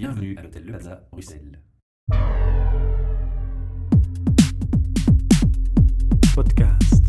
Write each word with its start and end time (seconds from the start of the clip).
Bienvenue 0.00 0.34
à 0.38 0.42
l'hôtel 0.44 0.64
Le 0.64 0.70
Plaza, 0.72 1.06
Bruxelles. 1.12 1.60
Podcast. 6.34 7.04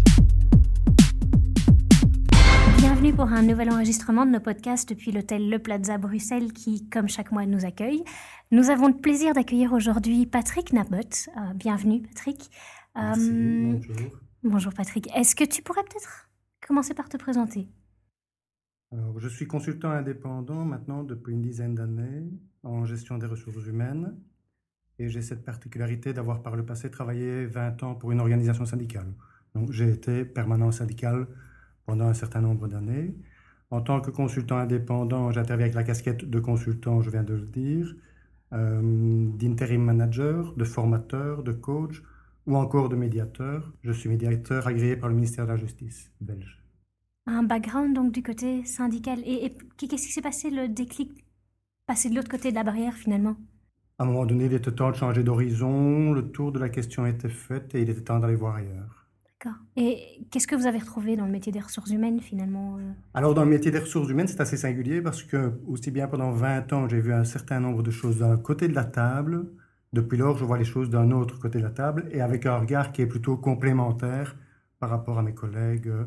Bienvenue 2.79 3.13
pour 3.13 3.27
un 3.31 3.43
nouvel 3.43 3.71
enregistrement 3.71 4.25
de 4.25 4.31
nos 4.31 4.41
podcasts 4.41 4.89
depuis 4.89 5.13
l'hôtel 5.13 5.49
Le 5.49 5.57
Plaza 5.57 5.97
Bruxelles 5.97 6.51
qui, 6.51 6.89
comme 6.89 7.07
chaque 7.07 7.32
mois, 7.32 7.46
nous 7.46 7.64
accueille. 7.64 8.04
Nous 8.52 8.70
avons 8.70 8.89
le 8.89 8.96
plaisir 8.98 9.34
d'accueillir 9.34 9.71
aujourd'hui 9.71 10.26
Patrick 10.26 10.73
Nabot. 10.73 10.98
Euh, 10.98 11.54
bienvenue 11.55 12.02
Patrick. 12.02 12.50
Merci, 12.94 13.30
Euh, 13.32 13.71
bonjour. 13.71 14.20
bonjour 14.44 14.73
Patrick. 14.73 15.08
Est-ce 15.16 15.34
que 15.38 15.46
tu 15.46 15.62
pourrais 15.62 15.84
peut-être 15.84 16.30
commencer 16.68 16.94
par 16.94 17.08
te 17.08 17.16
présenter? 17.16 17.70
Alors, 18.92 19.18
je 19.18 19.30
suis 19.30 19.48
consultant 19.48 19.92
indépendant 19.92 20.66
maintenant 20.66 21.05
depuis 21.05 21.32
une 21.32 21.42
dizaine 21.42 21.73
d'années 21.76 22.30
en 22.64 22.85
gestion 22.85 23.17
des 23.17 23.26
ressources 23.26 23.66
humaines. 23.66 24.16
Et 24.99 25.09
j'ai 25.09 25.22
cette 25.22 25.44
particularité 25.44 26.13
d'avoir 26.13 26.44
par 26.44 26.55
le 26.55 26.66
passé 26.66 26.91
travaillé 26.91 27.45
20 27.45 27.84
ans 27.84 27.95
pour 27.95 28.12
une 28.12 28.20
organisation 28.20 28.66
syndicale. 28.66 29.13
Donc, 29.55 29.72
j'ai 29.72 29.90
été 29.90 30.26
permanent 30.26 30.71
syndical 30.71 31.27
pendant 31.85 32.05
un 32.05 32.13
certain 32.13 32.41
nombre 32.41 32.68
d'années. 32.68 33.16
En 33.71 33.82
tant 33.82 34.02
que 34.02 34.12
consultant 34.12 34.58
indépendant, 34.58 35.32
j'interviens 35.32 35.66
avec 35.66 35.76
la 35.76 35.84
casquette 35.84 36.30
de 36.30 36.40
consultant, 36.40 37.02
je 37.02 37.09
viens 37.09 37.23
de 37.23 37.34
le 37.34 37.45
dire, 37.45 37.95
euh, 38.54 38.82
d'interim 39.38 39.84
manager, 39.84 40.54
de 40.55 40.63
formateur, 40.66 41.41
de 41.41 41.54
coach 41.54 42.04
ou 42.46 42.57
encore 42.57 42.90
de 42.90 42.96
médiateur. 42.96 43.71
Je 43.84 43.91
suis 43.91 44.09
médiateur 44.09 44.68
agréé 44.68 44.98
par 44.98 45.09
le 45.09 45.16
ministère 45.16 45.46
de 45.46 45.52
la 45.52 45.57
Justice 45.57 46.12
belge. 46.20 46.62
Un 47.27 47.43
background 47.43 47.96
donc 47.96 48.12
du 48.12 48.23
côté 48.23 48.66
syndical. 48.66 49.20
Et, 49.26 49.46
et 49.46 49.57
qu'est-ce 49.77 50.07
qui 50.07 50.13
s'est 50.13 50.21
passé 50.21 50.49
le 50.49 50.68
déclic 50.68 51.23
Passer 51.91 52.09
de 52.09 52.16
l'autre 52.16 52.31
côté 52.31 52.52
de 52.52 52.55
la 52.55 52.63
barrière 52.63 52.94
finalement 52.94 53.36
À 53.99 54.04
un 54.04 54.05
moment 54.05 54.26
donné, 54.26 54.45
il 54.45 54.54
était 54.54 54.72
temps 54.72 54.91
de 54.91 54.96
changer 54.96 55.24
d'horizon, 55.24 56.13
le 56.13 56.32
tour 56.32 56.54
de 56.54 56.57
la 56.57 56.70
question 56.70 57.05
était 57.05 57.27
fait 57.27 57.76
et 57.76 57.82
il 57.82 57.90
était 57.90 57.99
temps 57.99 58.18
d'aller 58.18 58.35
voir 58.35 58.55
ailleurs. 58.55 59.10
D'accord. 59.26 59.60
Et 59.76 60.26
qu'est-ce 60.32 60.48
que 60.48 60.55
vous 60.55 60.68
avez 60.68 60.77
retrouvé 60.77 61.18
dans 61.18 61.26
le 61.26 61.32
métier 61.34 61.52
des 61.52 61.60
ressources 61.60 61.91
humaines 61.91 62.21
finalement 62.21 62.77
euh? 62.77 62.93
Alors, 63.13 63.34
dans 63.34 63.43
le 63.43 63.49
métier 63.49 63.71
des 63.71 63.80
ressources 63.80 64.09
humaines, 64.09 64.30
c'est 64.30 64.40
assez 64.40 64.56
singulier 64.56 65.02
parce 65.02 65.22
que, 65.22 65.52
aussi 65.68 65.91
bien 65.91 66.07
pendant 66.07 66.31
20 66.31 66.72
ans, 66.72 66.88
j'ai 66.88 67.02
vu 67.02 67.12
un 67.12 67.25
certain 67.25 67.59
nombre 67.59 67.84
de 67.84 67.91
choses 67.91 68.19
d'un 68.19 68.38
côté 68.38 68.69
de 68.69 68.74
la 68.74 68.85
table. 68.85 69.52
Depuis 69.91 70.18
lors, 70.18 70.38
je 70.38 70.46
vois 70.46 70.58
les 70.58 70.63
choses 70.63 70.90
d'un 70.90 71.12
autre 71.12 71.40
côté 71.40 71.58
de 71.58 71.63
la 71.63 71.72
table 71.72 72.08
et 72.12 72.22
avec 72.22 72.46
un 72.46 72.58
regard 72.58 72.94
qui 72.94 73.02
est 73.02 73.08
plutôt 73.08 73.35
complémentaire 73.35 74.38
par 74.80 74.91
rapport 74.91 75.19
à 75.19 75.24
mes 75.24 75.34
collègues 75.34 75.90
euh, 75.90 76.06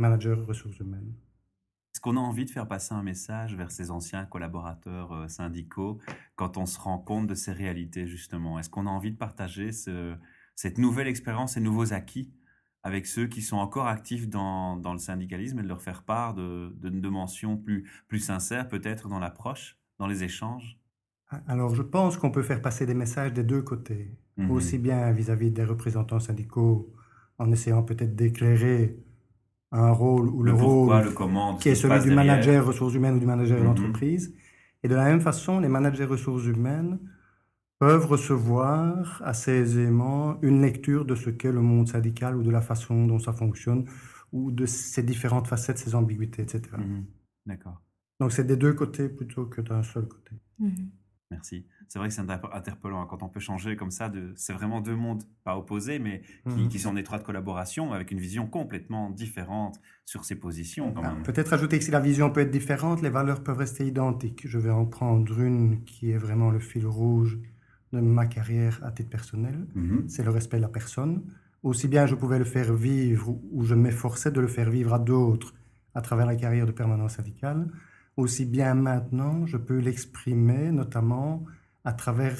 managers 0.00 0.32
ressources 0.32 0.80
humaines. 0.80 1.12
Est-ce 2.00 2.10
qu'on 2.10 2.16
a 2.16 2.20
envie 2.20 2.46
de 2.46 2.50
faire 2.50 2.66
passer 2.66 2.94
un 2.94 3.02
message 3.02 3.54
vers 3.56 3.70
ces 3.70 3.90
anciens 3.90 4.24
collaborateurs 4.24 5.12
euh, 5.12 5.28
syndicaux 5.28 5.98
quand 6.34 6.56
on 6.56 6.64
se 6.64 6.78
rend 6.80 6.98
compte 6.98 7.26
de 7.26 7.34
ces 7.34 7.52
réalités, 7.52 8.06
justement? 8.06 8.58
Est-ce 8.58 8.70
qu'on 8.70 8.86
a 8.86 8.90
envie 8.90 9.10
de 9.12 9.18
partager 9.18 9.70
ce- 9.70 10.16
cette 10.56 10.78
nouvelle 10.78 11.08
expérience, 11.08 11.52
ces 11.54 11.60
nouveaux 11.60 11.92
acquis 11.92 12.32
avec 12.82 13.06
ceux 13.06 13.26
qui 13.26 13.42
sont 13.42 13.58
encore 13.58 13.86
actifs 13.86 14.30
dans, 14.30 14.76
dans 14.76 14.94
le 14.94 14.98
syndicalisme 14.98 15.58
et 15.58 15.62
de 15.62 15.68
leur 15.68 15.82
faire 15.82 16.02
part 16.04 16.32
de, 16.32 16.74
de 16.78 16.88
dimensions 16.88 17.58
plus, 17.58 17.86
plus 18.08 18.20
sincères, 18.20 18.66
peut-être 18.68 19.08
dans 19.08 19.18
l'approche, 19.18 19.78
dans 19.98 20.06
les 20.06 20.24
échanges? 20.24 20.78
Alors, 21.46 21.74
je 21.74 21.82
pense 21.82 22.16
qu'on 22.18 22.30
peut 22.30 22.42
faire 22.42 22.60
passer 22.62 22.86
des 22.86 22.94
messages 22.94 23.32
des 23.32 23.44
deux 23.44 23.62
côtés, 23.62 24.16
Mhm. 24.36 24.48
aussi 24.50 24.78
bien 24.78 25.10
vis-à-vis 25.12 25.50
des 25.50 25.64
représentants 25.64 26.20
syndicaux, 26.20 26.92
en 27.38 27.50
essayant 27.52 27.82
peut-être 27.82 28.16
d'éclairer 28.16 28.98
un 29.72 29.90
rôle 29.92 30.28
ou 30.28 30.42
le, 30.42 30.52
Le 30.52 30.56
rôle 30.56 30.68
pourquoi, 30.68 31.02
le 31.04 31.10
comment, 31.12 31.56
qui 31.56 31.68
est 31.70 31.74
celui 31.74 32.00
du 32.00 32.08
derrière. 32.10 32.24
manager 32.24 32.66
ressources 32.66 32.94
humaines 32.94 33.16
ou 33.16 33.20
du 33.20 33.26
manager 33.26 33.58
Mhm. 33.58 33.64
d'entreprise. 33.66 34.34
Et 34.82 34.88
de 34.88 34.94
la 34.94 35.04
même 35.04 35.20
façon, 35.20 35.60
les 35.60 35.68
managers 35.68 36.06
ressources 36.06 36.44
humaines 36.46 36.98
peuvent 37.78 38.06
recevoir 38.06 39.22
assez 39.24 39.52
aisément 39.52 40.40
une 40.42 40.60
lecture 40.62 41.04
de 41.04 41.14
ce 41.14 41.30
qu'est 41.30 41.52
le 41.52 41.60
monde 41.62 41.88
syndical 41.88 42.36
ou 42.36 42.42
de 42.42 42.50
la 42.50 42.60
façon 42.62 43.06
dont 43.06 43.18
ça 43.18 43.32
fonctionne 43.32 43.84
ou 44.32 44.50
de 44.52 44.66
ses 44.66 45.02
différentes 45.02 45.46
facettes, 45.48 45.78
ses 45.78 45.94
ambiguïtés, 45.94 46.42
etc. 46.42 46.78
Mhm. 46.78 47.04
D'accord. 47.46 47.80
Donc 48.20 48.32
c'est 48.32 48.44
des 48.46 48.56
deux 48.56 48.74
côtés 48.74 49.08
plutôt 49.08 49.46
que 49.46 49.60
d'un 49.62 49.82
seul 49.82 50.06
côté. 50.08 50.32
Mhm. 50.58 50.90
Merci. 51.30 51.64
C'est 51.86 51.98
vrai 52.00 52.08
que 52.08 52.14
c'est 52.14 52.20
inter- 52.22 52.48
interpellant 52.52 53.00
hein, 53.02 53.06
quand 53.08 53.22
on 53.22 53.28
peut 53.28 53.38
changer 53.40 53.76
comme 53.76 53.92
ça. 53.92 54.08
De... 54.08 54.32
C'est 54.34 54.52
vraiment 54.52 54.80
deux 54.80 54.96
mondes, 54.96 55.22
pas 55.44 55.56
opposés, 55.56 55.98
mais 56.00 56.22
qui, 56.48 56.62
Mhm. 56.62 56.68
qui 56.68 56.78
sont 56.80 56.90
en 56.90 56.96
étroite 56.96 57.22
collaboration, 57.24 57.92
avec 57.92 58.10
une 58.10 58.18
vision 58.18 58.46
complètement 58.48 59.10
différente 59.10 59.80
sur 60.04 60.24
ces 60.24 60.34
positions 60.34 60.92
Ah. 61.02 61.14
Peut-être 61.24 61.52
ajouter 61.52 61.78
que 61.78 61.84
si 61.84 61.92
la 61.92 62.00
vision 62.00 62.30
peut 62.30 62.40
être 62.40 62.50
différente, 62.50 63.00
les 63.00 63.10
valeurs 63.10 63.42
peuvent 63.44 63.58
rester 63.58 63.86
identiques. 63.86 64.42
Je 64.46 64.58
vais 64.58 64.70
en 64.70 64.86
prendre 64.86 65.40
une 65.40 65.84
qui 65.84 66.10
est 66.10 66.18
vraiment 66.18 66.50
le 66.50 66.58
fil 66.58 66.86
rouge 66.86 67.38
de 67.92 68.00
ma 68.00 68.26
carrière 68.26 68.80
à 68.82 68.90
titre 68.90 69.10
personnel. 69.10 69.66
Mhm. 69.74 70.08
c'est 70.08 70.24
le 70.24 70.30
respect 70.30 70.56
de 70.56 70.62
la 70.62 70.68
personne. 70.68 71.22
Aussi 71.62 71.86
bien 71.88 72.06
je 72.06 72.14
pouvais 72.16 72.38
le 72.38 72.44
faire 72.44 72.72
vivre 72.74 73.38
ou 73.52 73.62
je 73.64 73.74
m'efforçais 73.74 74.30
de 74.32 74.40
le 74.40 74.48
faire 74.48 74.70
vivre 74.70 74.94
à 74.94 74.98
d'autres 74.98 75.54
à 75.94 76.00
travers 76.00 76.24
la 76.26 76.34
carrière 76.36 76.66
de 76.66 76.72
permanence 76.72 77.14
syndicale, 77.16 77.68
aussi 78.20 78.44
bien 78.46 78.74
maintenant 78.74 79.46
je 79.46 79.56
peux 79.56 79.78
l'exprimer 79.78 80.70
notamment 80.70 81.44
à 81.84 81.92
travers, 81.92 82.36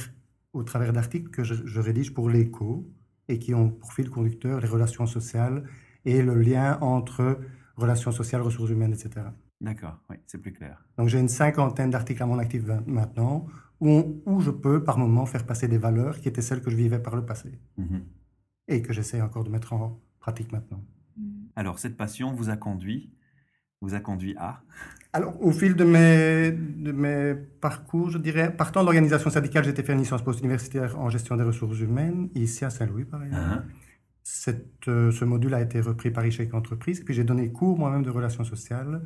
au 0.52 0.62
travers 0.62 0.92
d'articles 0.92 1.30
que 1.30 1.42
je, 1.44 1.54
je 1.66 1.80
rédige 1.80 2.12
pour 2.14 2.28
l'écho 2.30 2.86
et 3.28 3.38
qui 3.38 3.54
ont 3.54 3.70
pour 3.70 3.92
fil 3.92 4.10
conducteur 4.10 4.60
les 4.60 4.68
relations 4.68 5.06
sociales 5.06 5.64
et 6.04 6.22
le 6.22 6.34
lien 6.34 6.78
entre 6.80 7.38
relations 7.76 8.12
sociales, 8.12 8.42
ressources 8.42 8.70
humaines, 8.70 8.92
etc. 8.92 9.26
D'accord, 9.60 9.98
oui, 10.10 10.16
c'est 10.26 10.38
plus 10.40 10.52
clair. 10.52 10.84
Donc 10.96 11.08
j'ai 11.08 11.20
une 11.20 11.28
cinquantaine 11.28 11.90
d'articles 11.90 12.22
à 12.22 12.26
mon 12.26 12.38
actif 12.38 12.64
ma- 12.66 12.80
maintenant 12.86 13.46
où, 13.80 14.22
où 14.26 14.40
je 14.40 14.50
peux 14.50 14.82
par 14.84 14.98
moment 14.98 15.26
faire 15.26 15.44
passer 15.46 15.68
des 15.68 15.78
valeurs 15.78 16.20
qui 16.20 16.28
étaient 16.28 16.42
celles 16.42 16.62
que 16.62 16.70
je 16.70 16.76
vivais 16.76 16.98
par 16.98 17.16
le 17.16 17.24
passé 17.24 17.58
Mhm. 17.78 18.02
et 18.68 18.82
que 18.82 18.92
j'essaie 18.92 19.20
encore 19.22 19.44
de 19.44 19.50
mettre 19.50 19.72
en 19.72 20.00
pratique 20.18 20.52
maintenant. 20.52 20.82
Mhm. 21.16 21.48
Alors, 21.56 21.78
cette 21.78 21.96
passion 21.96 22.32
vous 22.34 22.50
a 22.50 22.56
conduit, 22.56 23.12
vous 23.80 23.94
a 23.94 24.00
conduit 24.00 24.34
à? 24.38 24.62
Alors, 25.12 25.42
au 25.42 25.50
fil 25.50 25.74
de 25.74 25.84
mes, 25.84 26.52
de 26.52 26.92
mes 26.92 27.34
parcours, 27.60 28.10
je 28.10 28.18
dirais, 28.18 28.54
partant 28.54 28.80
de 28.80 28.86
l'organisation 28.86 29.28
syndicale, 29.28 29.64
j'ai 29.64 29.70
été 29.70 29.82
faire 29.82 29.94
une 29.94 30.02
licence 30.02 30.22
post-universitaire 30.22 30.98
en 31.00 31.10
gestion 31.10 31.36
des 31.36 31.42
ressources 31.42 31.80
humaines, 31.80 32.28
ici 32.36 32.64
à 32.64 32.70
Saint-Louis, 32.70 33.04
par 33.04 33.24
exemple. 33.24 33.64
Cette, 34.22 34.86
euh, 34.86 35.10
ce 35.10 35.24
module 35.24 35.52
a 35.54 35.60
été 35.60 35.80
repris 35.80 36.12
par 36.12 36.24
Échec 36.24 36.54
Entreprise, 36.54 37.00
et 37.00 37.04
puis 37.04 37.14
j'ai 37.14 37.24
donné 37.24 37.50
cours 37.50 37.76
moi-même 37.76 38.04
de 38.04 38.10
relations 38.10 38.44
sociales 38.44 39.02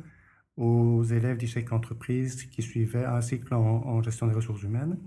aux 0.57 1.03
élèves 1.03 1.37
d'Échec 1.37 1.71
Entreprise 1.73 2.45
qui 2.45 2.61
suivaient 2.61 3.05
un 3.05 3.21
cycle 3.21 3.53
en, 3.55 3.87
en 3.87 4.03
gestion 4.03 4.27
des 4.27 4.35
ressources 4.35 4.61
humaines. 4.61 4.97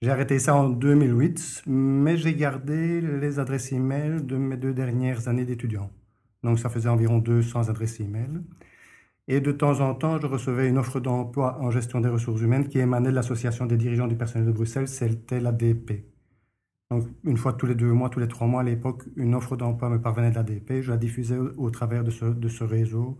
J'ai 0.00 0.10
arrêté 0.10 0.38
ça 0.38 0.54
en 0.54 0.68
2008, 0.68 1.64
mais 1.66 2.16
j'ai 2.16 2.34
gardé 2.34 3.00
les 3.00 3.38
adresses 3.40 3.72
e-mail 3.72 4.24
de 4.24 4.36
mes 4.36 4.56
deux 4.56 4.72
dernières 4.72 5.28
années 5.28 5.44
d'étudiants. 5.44 5.90
Donc 6.42 6.58
ça 6.58 6.70
faisait 6.70 6.88
environ 6.88 7.18
200 7.18 7.68
adresses 7.68 8.00
e-mail. 8.00 8.42
Et 9.32 9.40
de 9.40 9.52
temps 9.52 9.78
en 9.78 9.94
temps, 9.94 10.18
je 10.18 10.26
recevais 10.26 10.68
une 10.68 10.76
offre 10.76 10.98
d'emploi 10.98 11.56
en 11.60 11.70
gestion 11.70 12.00
des 12.00 12.08
ressources 12.08 12.40
humaines 12.40 12.66
qui 12.66 12.80
émanait 12.80 13.10
de 13.10 13.14
l'Association 13.14 13.64
des 13.64 13.76
dirigeants 13.76 14.08
du 14.08 14.16
personnel 14.16 14.44
de 14.44 14.50
Bruxelles, 14.50 14.88
c'était 14.88 15.38
l'ADP. 15.38 16.04
Donc, 16.90 17.06
une 17.22 17.36
fois 17.36 17.52
tous 17.52 17.66
les 17.66 17.76
deux 17.76 17.92
mois, 17.92 18.10
tous 18.10 18.18
les 18.18 18.26
trois 18.26 18.48
mois 18.48 18.62
à 18.62 18.64
l'époque, 18.64 19.04
une 19.14 19.36
offre 19.36 19.56
d'emploi 19.56 19.88
me 19.88 20.00
parvenait 20.00 20.30
de 20.30 20.34
l'ADP. 20.34 20.80
Je 20.80 20.90
la 20.90 20.96
diffusais 20.96 21.38
au, 21.38 21.70
travers 21.70 22.02
de 22.02 22.10
ce, 22.10 22.24
de 22.24 22.48
ce 22.48 22.64
réseau 22.64 23.18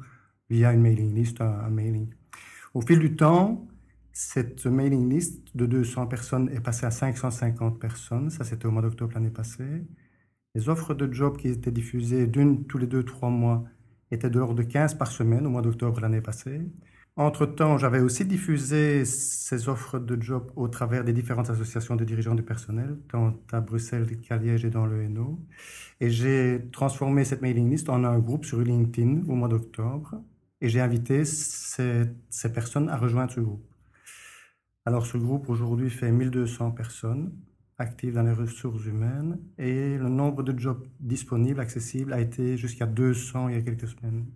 via 0.49 0.73
une 0.73 0.81
mailing 0.81 1.15
list, 1.15 1.41
un, 1.41 1.61
un 1.61 1.71
mailing. 1.71 2.09
Au 2.75 2.81
fil 2.81 2.99
du 2.99 3.15
temps, 3.15 3.69
cette 4.13 4.67
mailing 4.67 5.09
list 5.09 5.57
de 5.57 5.65
200 5.65 6.09
personnes 6.09 6.51
est 6.53 6.61
passée 6.61 6.87
à 6.87 6.91
550 6.91 7.79
personnes. 7.79 8.31
Ça, 8.31 8.43
c'était 8.43 8.67
au 8.67 8.73
mois 8.73 8.83
d'octobre 8.83 9.13
l'année 9.15 9.31
passée. 9.31 9.87
Les 10.57 10.69
offres 10.69 10.93
de 10.93 11.13
job 11.13 11.37
qui 11.37 11.47
étaient 11.47 11.71
diffusées 11.71 12.27
d'une 12.27 12.65
tous 12.67 12.79
les 12.79 12.89
deux, 12.89 13.05
trois 13.05 13.31
mois 13.31 13.63
étaient 14.11 14.31
de 14.31 14.39
l'ordre 14.39 14.55
de 14.55 14.63
15 14.63 14.95
par 14.95 15.11
semaine 15.11 15.47
au 15.47 15.51
mois 15.51 15.63
d'octobre 15.63 16.01
l'année 16.01 16.21
passée. 16.21 16.61
Entre-temps, 17.17 17.77
j'avais 17.77 18.01
aussi 18.01 18.25
diffusé 18.25 19.05
ces 19.05 19.69
offres 19.69 19.99
de 19.99 20.21
job 20.23 20.51
au 20.57 20.69
travers 20.69 21.05
des 21.05 21.13
différentes 21.13 21.51
associations 21.51 21.97
de 21.97 22.05
dirigeants 22.05 22.35
du 22.35 22.43
personnel, 22.43 22.97
tant 23.09 23.35
à 23.53 23.61
Bruxelles 23.61 24.21
qu'à 24.21 24.37
Liège 24.37 24.65
et 24.65 24.71
dans 24.71 24.87
le 24.87 25.03
Hainaut. 25.03 25.39
Et 26.01 26.09
j'ai 26.09 26.63
transformé 26.73 27.25
cette 27.25 27.43
mailing 27.43 27.69
list 27.69 27.89
en 27.89 28.05
un 28.05 28.19
groupe 28.19 28.45
sur 28.45 28.61
LinkedIn 28.61 29.23
au 29.29 29.35
mois 29.35 29.49
d'octobre. 29.49 30.23
Et 30.61 30.69
j'ai 30.69 30.81
invité 30.81 31.25
ces, 31.25 32.05
ces 32.31 32.53
personnes 32.53 32.89
à 32.89 32.97
rejoindre 32.97 33.33
ce 33.33 33.41
groupe. 33.41 33.67
Alors 34.87 35.05
ce 35.05 35.19
groupe 35.19 35.49
aujourd'hui 35.51 35.91
fait 35.91 36.11
1200 36.11 36.71
personnes 36.71 37.33
actives 37.81 38.15
dans 38.15 38.23
les 38.23 38.33
ressources 38.33 38.85
humaines 38.85 39.39
et 39.59 39.97
le 39.97 40.09
nombre 40.09 40.43
de 40.43 40.57
jobs 40.59 40.87
disponibles, 41.01 41.61
accessibles, 41.61 42.13
a 42.13 42.21
été 42.21 42.57
jusqu'à 42.57 42.87
200 42.87 43.49
il 43.49 43.55
y 43.55 43.59
a 43.59 43.63
quelques 43.63 43.89
semaines. 43.89 44.27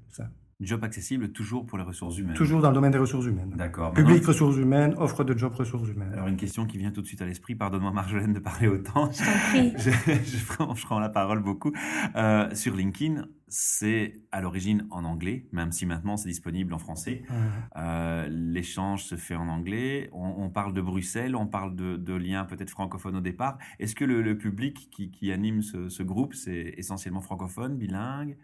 Job 0.60 0.84
accessible 0.84 1.32
toujours 1.32 1.66
pour 1.66 1.78
les 1.78 1.84
ressources 1.84 2.16
humaines. 2.18 2.34
Toujours 2.36 2.60
dans 2.60 2.68
le 2.68 2.74
domaine 2.74 2.92
des 2.92 2.98
ressources 2.98 3.26
humaines. 3.26 3.52
D'accord. 3.56 3.92
Public 3.92 4.14
Maintenant, 4.16 4.28
ressources 4.28 4.56
humaines, 4.56 4.94
offre 4.98 5.24
de 5.24 5.36
job 5.36 5.52
ressources 5.54 5.88
humaines. 5.88 6.12
Alors 6.12 6.28
une 6.28 6.36
question 6.36 6.64
qui 6.66 6.78
vient 6.78 6.90
tout 6.92 7.02
de 7.02 7.06
suite 7.06 7.22
à 7.22 7.26
l'esprit, 7.26 7.54
pardonne-moi 7.54 7.90
Marjolaine 7.92 8.32
de 8.32 8.38
parler 8.38 8.68
autant. 8.68 9.10
Je 9.12 9.18
t'en 9.18 9.48
prie. 9.50 9.72
je, 9.78 9.90
je 9.90 10.44
prends, 10.46 10.74
je 10.74 10.84
prends 10.86 11.00
la 11.00 11.08
parole 11.08 11.40
beaucoup. 11.42 11.72
Euh, 12.16 12.54
sur 12.54 12.74
LinkedIn, 12.74 13.26
c'est 13.48 14.20
à 14.32 14.40
l'origine 14.40 14.86
en 14.90 15.04
anglais, 15.04 15.46
même 15.52 15.70
si 15.72 15.86
maintenant 15.86 16.16
c'est 16.16 16.28
disponible 16.28 16.72
en 16.74 16.78
français. 16.78 17.22
Euh, 17.30 17.34
Euh, 17.76 18.28
L'échange 18.28 19.04
se 19.04 19.16
fait 19.16 19.34
en 19.34 19.48
anglais. 19.48 20.08
On, 20.12 20.34
on 20.44 20.50
parle 20.50 20.72
de 20.72 20.80
Bruxelles, 20.80 21.34
on 21.36 21.46
parle 21.46 21.74
de, 21.74 21.96
de 21.96 22.14
liens 22.14 22.44
peut-être 22.44 22.70
francophones 22.70 23.16
au 23.16 23.20
départ. 23.20 23.58
Est-ce 23.78 23.94
que 23.94 24.04
le, 24.04 24.22
le 24.22 24.36
public 24.38 24.88
qui, 24.90 25.10
qui 25.10 25.32
anime 25.32 25.62
ce, 25.62 25.88
ce 25.88 26.02
groupe, 26.02 26.34
c'est 26.34 26.74
essentiellement 26.76 27.20
francophone, 27.20 27.76
bilingue? 27.76 28.36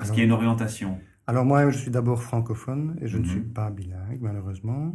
Est-ce 0.00 0.10
qu'il 0.10 0.18
y 0.20 0.22
a 0.22 0.24
une 0.26 0.32
orientation 0.32 0.98
Alors 1.26 1.44
moi, 1.44 1.70
je 1.70 1.78
suis 1.78 1.90
d'abord 1.90 2.22
francophone 2.22 2.96
et 3.00 3.06
je 3.08 3.16
ne 3.18 3.22
Mhm. 3.22 3.28
suis 3.30 3.40
pas 3.40 3.70
bilingue, 3.70 4.18
malheureusement. 4.20 4.94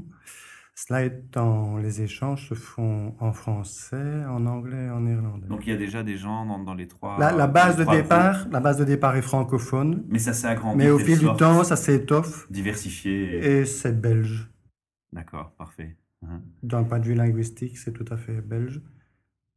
Cela 0.75 1.04
étant, 1.04 1.78
les 1.78 2.01
échanges 2.01 2.48
se 2.48 2.54
font 2.54 3.13
en 3.19 3.34
français, 3.34 4.24
en 4.30 4.46
anglais 4.46 4.86
et 4.86 4.90
en 4.90 5.01
néerlandais. 5.01 5.48
Donc 5.48 5.68
il 5.68 5.72
y 5.72 5.74
a 5.74 5.78
déjà 5.78 6.04
des 6.04 6.16
gens 6.16 6.46
dans, 6.46 6.60
dans 6.60 6.74
les 6.74 6.88
trois. 6.88 7.18
la, 7.19 7.31
la 7.34 7.48
base 7.48 7.75
de 7.75 7.84
départ, 7.84 8.40
groupes. 8.42 8.54
la 8.54 8.60
base 8.62 8.78
de 8.78 8.86
départ 8.86 9.16
est 9.18 9.22
francophone, 9.22 10.06
Mais 10.07 10.19
ça 10.19 10.31
s'est 10.34 10.48
agrandi. 10.48 10.78
mais 10.78 10.90
au 10.90 10.98
fil 11.00 11.19
du 11.19 11.25
temps, 11.38 11.63
ça 11.66 11.75
s'étoffe 11.75 12.50
Diversifié. 12.50 13.60
et 13.60 13.66
c'est 13.66 14.00
belge. 14.00 14.50
D'accord, 15.12 15.51
parfait. 15.57 15.98
Mhm. 16.22 16.42
D'un 16.63 16.84
point 16.84 17.00
de 17.00 17.06
vue 17.06 17.16
linguistique, 17.16 17.78
c'est 17.78 17.92
tout 17.92 18.06
à 18.10 18.16
fait 18.18 18.40
belge. 18.42 18.81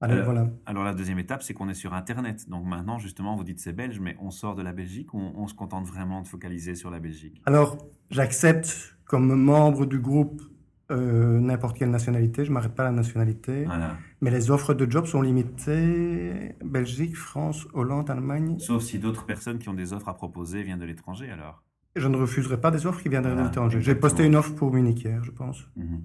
Alors 0.02 0.18
Euh, 0.18 0.24
voilà. 0.24 0.50
Alors 0.66 0.84
la 0.84 0.92
deuxième 0.94 1.18
étape, 1.18 1.42
c'est 1.42 1.54
qu'on 1.54 1.68
est 1.68 1.74
sur 1.74 1.94
Internet. 1.94 2.48
Donc 2.50 2.66
maintenant, 2.66 2.98
justement, 2.98 3.36
vous 3.36 3.44
dites 3.44 3.60
c'est 3.60 3.72
belge, 3.72 4.00
mais 4.00 4.16
on 4.20 4.30
sort 4.30 4.54
de 4.56 4.62
la 4.62 4.72
Belgique 4.72 5.14
ou 5.14 5.18
on, 5.18 5.32
on 5.36 5.46
se 5.46 5.54
contente 5.54 5.86
vraiment 5.86 6.20
de 6.22 6.26
focaliser 6.28 6.74
sur 6.74 6.90
la 6.90 6.98
Belgique? 7.00 7.40
Alors, 7.46 7.78
j'accepte 8.10 8.98
comme 9.06 9.34
membre 9.34 9.86
du 9.86 9.98
groupe 10.00 10.42
euh, 10.90 11.38
n'importe 11.40 11.78
quelle 11.78 11.90
nationalité, 11.90 12.44
je 12.44 12.50
ne 12.50 12.54
m'arrête 12.54 12.74
pas 12.74 12.82
à 12.82 12.86
la 12.90 12.96
nationalité, 12.96 13.64
Voilà. 13.64 13.96
mais 14.20 14.30
les 14.30 14.50
offres 14.50 14.74
de 14.74 14.90
job 14.90 15.06
sont 15.06 15.22
limitées 15.22 16.54
Belgique, 16.62 17.16
France, 17.16 17.66
Hollande, 17.72 18.10
Allemagne. 18.10 18.58
Sauf 18.58 18.82
si 18.82 18.98
d'autres 18.98 19.24
personnes 19.24 19.58
qui 19.58 19.68
ont 19.70 19.74
des 19.74 19.92
offres 19.94 20.08
à 20.08 20.14
proposer 20.14 20.62
viennent 20.62 20.80
de 20.80 20.84
l'étranger, 20.84 21.30
alors. 21.30 21.62
Je 21.96 22.08
ne 22.08 22.16
refuserai 22.16 22.60
pas 22.60 22.70
des 22.70 22.84
offres 22.86 23.00
qui 23.02 23.08
viennent 23.08 23.22
de 23.22 23.28
Voilà, 23.28 23.44
l'étranger. 23.44 23.80
J'ai 23.80 23.94
posté 23.94 24.24
une 24.26 24.34
offre 24.34 24.54
pour 24.54 24.72
Munich 24.72 25.02
hier, 25.04 25.22
je 25.24 25.30
pense. 25.30 25.66
Mhm. 25.76 26.02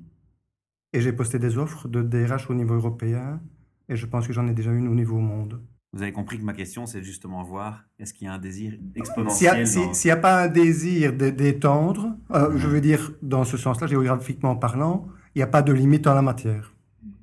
Et 0.94 1.02
j'ai 1.02 1.12
posté 1.14 1.38
des 1.40 1.58
offres 1.58 1.88
de 1.90 2.02
DRH 2.02 2.50
au 2.50 2.54
niveau 2.54 2.76
européen. 2.76 3.42
Et 3.89 3.95
je 3.95 4.06
pense 4.06 4.28
que 4.28 4.34
j'en 4.34 4.48
ai 4.48 4.54
déjà 4.54 4.72
une 4.72 4.88
au 4.88 4.95
niveau 4.95 5.18
monde. 5.19 5.62
Vous 5.94 6.01
avez 6.04 6.12
compris 6.12 6.38
que 6.38 6.44
ma 6.44 6.54
question, 6.54 6.86
c'est 6.86 7.01
justement 7.01 7.42
voir 7.44 7.86
est-ce 7.98 8.13
qu'il 8.13 8.25
y 8.28 8.30
a 8.30 8.34
un 8.34 8.38
désir 8.39 8.72
S'il 8.74 8.81
n'y 8.84 9.00
exponentiel 9.00 9.62
a, 9.62 9.66
si- 9.66 9.86
dans- 9.86 9.94
s'il 9.94 10.10
y 10.10 10.12
a 10.12 10.18
pas 10.18 10.44
un 10.44 10.48
désir 10.50 11.13
d'é- 11.13 11.31
d'étendre, 11.31 12.16
euh, 12.31 12.51
je 12.57 12.68
veux 12.68 12.81
dire, 12.81 13.13
dans 13.22 13.45
ce 13.45 13.56
sens-là, 13.57 13.88
géographiquement 13.88 14.56
parlant, 14.56 15.07
il 15.34 15.39
n'y 15.39 15.44
a 15.44 15.48
pas 15.48 15.62
de 15.62 15.72
limite 15.72 16.06
en 16.06 16.13
la 16.13 16.22
matière, 16.22 16.74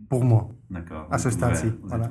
pour 0.08 0.24
moi. 0.24 0.48
D'accord. 0.70 1.06
à 1.10 1.18
ce 1.18 1.30
stade-ci, 1.30 1.66
voilà. 1.84 2.10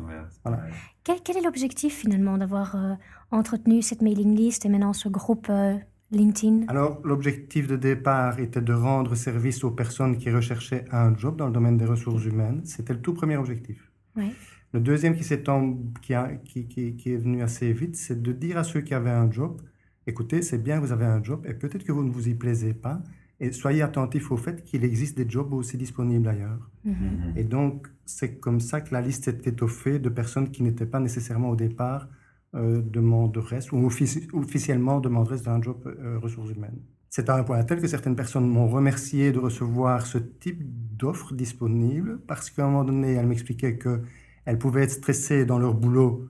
quel 1.03 1.38
est 1.38 1.41
l'objectif 1.41 1.95
finalement 1.97 2.38
d'avoir 2.38 2.75
euh, 2.75 2.94
entretenu 3.31 3.81
cette 3.81 4.01
mailing 4.01 4.33
list 4.38 4.65
et 4.65 4.69
maintenant 4.69 4.94
ce 4.94 5.09
groupe 5.09 5.47
euh, 5.50 5.75
LinkedIn? 6.11 6.65
Alors, 6.69 7.01
l'objectif 7.03 7.67
de 7.67 7.75
départ 7.75 8.39
était 8.39 8.61
de 8.61 8.71
rendre 8.73 9.15
service 9.15 9.63
aux 9.65 9.71
personnes 9.71 10.17
qui 10.17 10.29
recherchaient 10.31 10.85
un 10.91 11.17
job 11.17 11.35
dans 11.35 11.47
le 11.47 11.51
domaine 11.51 11.75
des 11.77 11.85
ressources 11.85 12.23
humaines. 12.23 12.61
C'était 12.63 12.94
le 12.94 13.01
tout 13.01 13.13
premier 13.13 13.35
objectif. 13.35 13.91
Oui. 14.15 14.31
Le 14.74 14.80
deuxième 14.80 15.15
qui, 15.15 15.24
s'est 15.24 15.48
en- 15.50 15.77
qui, 16.01 16.13
a- 16.13 16.33
qui- 16.36 16.68
qui- 16.68 16.95
qui 16.95 17.12
est 17.13 17.18
venu 17.18 17.42
assez 17.42 17.71
vite, 17.74 17.95
c'est 17.95 18.21
de 18.21 18.31
dire 18.31 18.57
à 18.57 18.63
ceux 18.63 18.81
qui 18.81 18.94
avaient 18.94 19.10
un 19.12 19.31
job, 19.31 19.62
écoutez, 20.07 20.42
c'est 20.42 20.57
bien, 20.57 20.80
vous 20.80 20.92
avez 20.92 21.06
un 21.06 21.24
job, 21.24 21.45
et 21.48 21.54
peut-être 21.54 21.83
que 21.83 21.92
vous 21.92 22.04
ne 22.04 22.10
vous 22.12 22.27
y 22.27 22.33
plaisez 22.33 22.74
pas, 22.74 23.01
et 23.39 23.51
soyez 23.51 23.81
attentifs 23.81 24.31
au 24.31 24.38
fait 24.38 24.63
qu'il 24.63 24.83
existe 24.83 25.15
des 25.18 25.30
jobs 25.30 25.54
aussi 25.54 25.77
disponibles 25.77 26.27
ailleurs. 26.27 26.69
Mhm. 26.86 26.94
Mhm. 26.94 27.33
Et 27.38 27.44
donc, 27.44 27.88
c'est 28.06 28.39
comme 28.39 28.60
ça 28.60 28.81
que 28.81 28.94
la 28.94 29.01
liste 29.01 29.27
est 29.27 29.45
étoffée 29.48 30.00
de 30.00 30.10
personnes 30.10 30.50
qui 30.50 30.63
n'étaient 30.63 30.86
pas 30.86 31.00
nécessairement 31.00 31.50
au 31.50 31.56
départ 31.56 32.07
euh, 32.56 32.81
demanderesses 32.83 33.71
ou 33.71 33.77
offici- 33.88 34.27
officiellement 34.33 35.00
demanderesses 35.00 35.42
d'un 35.44 35.60
job 35.62 35.77
euh, 35.88 36.19
ressources 36.19 36.51
humaines. 36.51 36.80
C'est 37.15 37.30
à 37.30 37.36
un 37.36 37.44
point 37.44 37.63
tel 37.63 37.80
que 37.80 37.86
certaines 37.86 38.15
personnes 38.15 38.48
m'ont 38.48 38.68
remercié 38.68 39.31
de 39.31 39.38
recevoir 39.38 40.07
ce 40.07 40.18
type 40.18 40.63
d'offre 40.98 41.36
disponible 41.36 42.19
parce 42.25 42.50
qu'à 42.50 42.63
un 42.63 42.69
moment 42.69 42.83
donné, 42.83 43.13
elles 43.13 43.27
m'expliquaient 43.27 43.77
qu'elles 43.77 44.57
pouvaient 44.57 44.81
être 44.86 44.94
stressées 44.94 45.45
dans 45.45 45.60
leur 45.60 45.75
boulot 45.75 46.27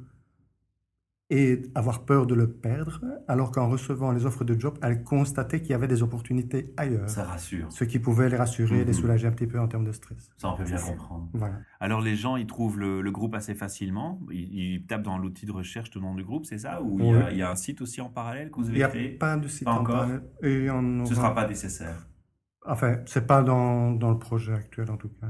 et 1.36 1.64
avoir 1.74 2.06
peur 2.06 2.28
de 2.28 2.36
le 2.36 2.48
perdre, 2.52 3.02
alors 3.28 3.50
qu'en 3.52 3.68
recevant 3.68 4.12
les 4.12 4.26
offres 4.28 4.44
de 4.44 4.60
job, 4.60 4.78
elles 4.84 5.04
constataient 5.04 5.62
qu'il 5.62 5.72
y 5.72 5.74
avait 5.74 5.88
des 5.88 6.04
opportunités 6.04 6.72
ailleurs, 6.78 7.10
Ça 7.10 7.24
rassure. 7.24 7.72
ce 7.72 7.84
qui 7.86 7.98
pouvait 7.98 8.30
les 8.30 8.38
rassurer 8.38 8.80
les 8.86 8.86
Mhm. 8.86 8.94
soulager 8.94 9.28
un 9.28 9.32
petit 9.32 9.48
peu 9.48 9.60
en 9.60 9.68
termes 9.68 9.84
de 9.86 9.92
stress. 9.92 10.30
Ça, 10.38 10.50
on 10.50 10.56
peut 10.58 10.64
bien 10.64 10.78
comprendre. 10.78 11.30
Voilà. 11.34 11.56
Alors, 11.80 12.02
les 12.02 12.16
gens, 12.16 12.36
ils 12.38 12.46
trouvent 12.46 12.78
le, 12.78 13.02
le 13.02 13.12
groupe 13.12 13.34
assez 13.34 13.56
facilement. 13.56 14.22
Ils, 14.32 14.54
ils 14.76 14.86
tapent 14.86 15.02
dans 15.04 15.18
l'outil 15.18 15.46
de 15.48 15.52
recherche 15.52 15.90
le 15.96 16.02
nom 16.02 16.14
du 16.14 16.24
groupe, 16.24 16.46
c'est 16.46 16.60
ça? 16.60 16.82
Ou 16.84 17.00
il, 17.00 17.06
y 17.08 17.10
a, 17.10 17.18
Oui. 17.18 17.24
il 17.32 17.38
y 17.38 17.42
a 17.42 17.50
un 17.50 17.56
site 17.56 17.82
aussi 17.82 18.00
en 18.00 18.10
parallèle 18.10 18.52
que 18.52 18.58
vous 18.60 18.68
Il 18.68 18.76
n'y 18.76 18.84
avez 18.84 18.84
a 18.84 18.88
créé? 18.90 19.10
pas 19.18 19.36
de 19.36 19.48
site 19.48 19.66
Pas 19.66 19.72
en 19.74 19.82
encore? 19.82 19.96
parallèle. 19.96 20.22
Et 20.44 20.70
on 20.70 20.80
Ce 20.82 20.86
ne 20.86 21.02
aura- 21.02 21.16
sera 21.16 21.34
pas 21.36 21.48
nécessaire. 21.48 22.08
Enfin, 22.66 22.98
c'est 23.08 23.26
pas 23.28 23.42
dans, 23.42 23.92
dans 23.92 24.12
le 24.12 24.20
projet 24.20 24.54
actuel 24.54 24.90
en 24.92 24.98
tout 24.98 25.10
cas. 25.20 25.28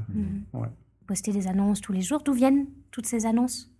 Ouais. 0.52 0.68
Postez 1.06 1.32
des 1.32 1.48
annonces 1.48 1.80
tous 1.80 1.92
les 1.92 2.00
jours. 2.02 2.22
D'où 2.22 2.32
viennent 2.32 2.66
toutes 2.90 3.06
ces 3.06 3.26
annonces? 3.26 3.73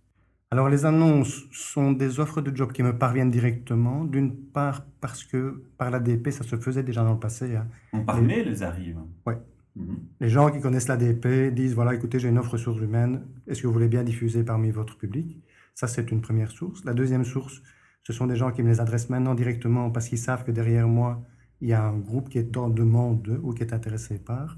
Alors 0.51 0.69
les 0.69 0.85
annonces 0.85 1.43
sont 1.51 1.91
des 1.91 2.19
offres 2.19 2.41
de 2.41 2.55
job 2.55 2.71
qui 2.71 2.83
me 2.83 2.97
parviennent 2.97 3.31
directement. 3.31 4.03
D'une 4.05 4.35
part 4.35 4.85
parce 5.01 5.23
que 5.23 5.63
par 5.77 5.89
l'ADP, 5.91 6.29
ça 6.31 6.43
se 6.43 6.55
faisait 6.57 6.83
déjà 6.83 7.03
dans 7.03 7.13
le 7.13 7.19
passé. 7.19 7.55
hein. 7.55 7.67
Par 8.05 8.19
Oui. 8.19 8.25
mail, 8.27 8.47
elles 8.47 8.63
arrivent. 8.63 8.99
Ouais. 9.25 9.37
Mhm. 9.75 9.97
Les 10.21 10.29
gens 10.29 10.49
qui 10.51 10.61
connaissent 10.61 10.87
l'ADP 10.87 11.51
disent, 11.53 11.73
voilà, 11.73 11.93
écoutez, 11.93 12.19
j'ai 12.19 12.29
une 12.29 12.37
offre 12.37 12.51
ressources 12.53 12.79
humaines. 12.79 13.23
Est-ce 13.47 13.61
que 13.61 13.67
vous 13.67 13.73
voulez 13.73 13.87
bien 13.89 14.03
diffuser 14.03 14.43
parmi 14.43 14.71
votre 14.71 14.97
public? 14.97 15.41
Ça, 15.73 15.87
c'est 15.87 16.09
une 16.11 16.21
première 16.21 16.51
source. 16.51 16.85
La 16.85 16.93
deuxième 16.93 17.25
source, 17.25 17.61
ce 18.03 18.13
sont 18.13 18.27
des 18.27 18.35
gens 18.37 18.51
qui 18.51 18.63
me 18.63 18.69
les 18.69 18.79
adressent 18.79 19.09
maintenant 19.09 19.35
directement 19.35 19.89
parce 19.89 20.07
qu'ils 20.07 20.19
savent 20.19 20.45
que 20.45 20.51
derrière 20.51 20.87
moi, 20.87 21.21
il 21.59 21.67
y 21.69 21.73
a 21.73 21.83
un 21.83 21.97
groupe 21.97 22.29
qui 22.29 22.37
est 22.37 22.55
en 22.55 22.69
demande 22.69 23.39
ou 23.43 23.51
qui 23.53 23.63
est 23.63 23.73
intéressé 23.73 24.19
par. 24.19 24.57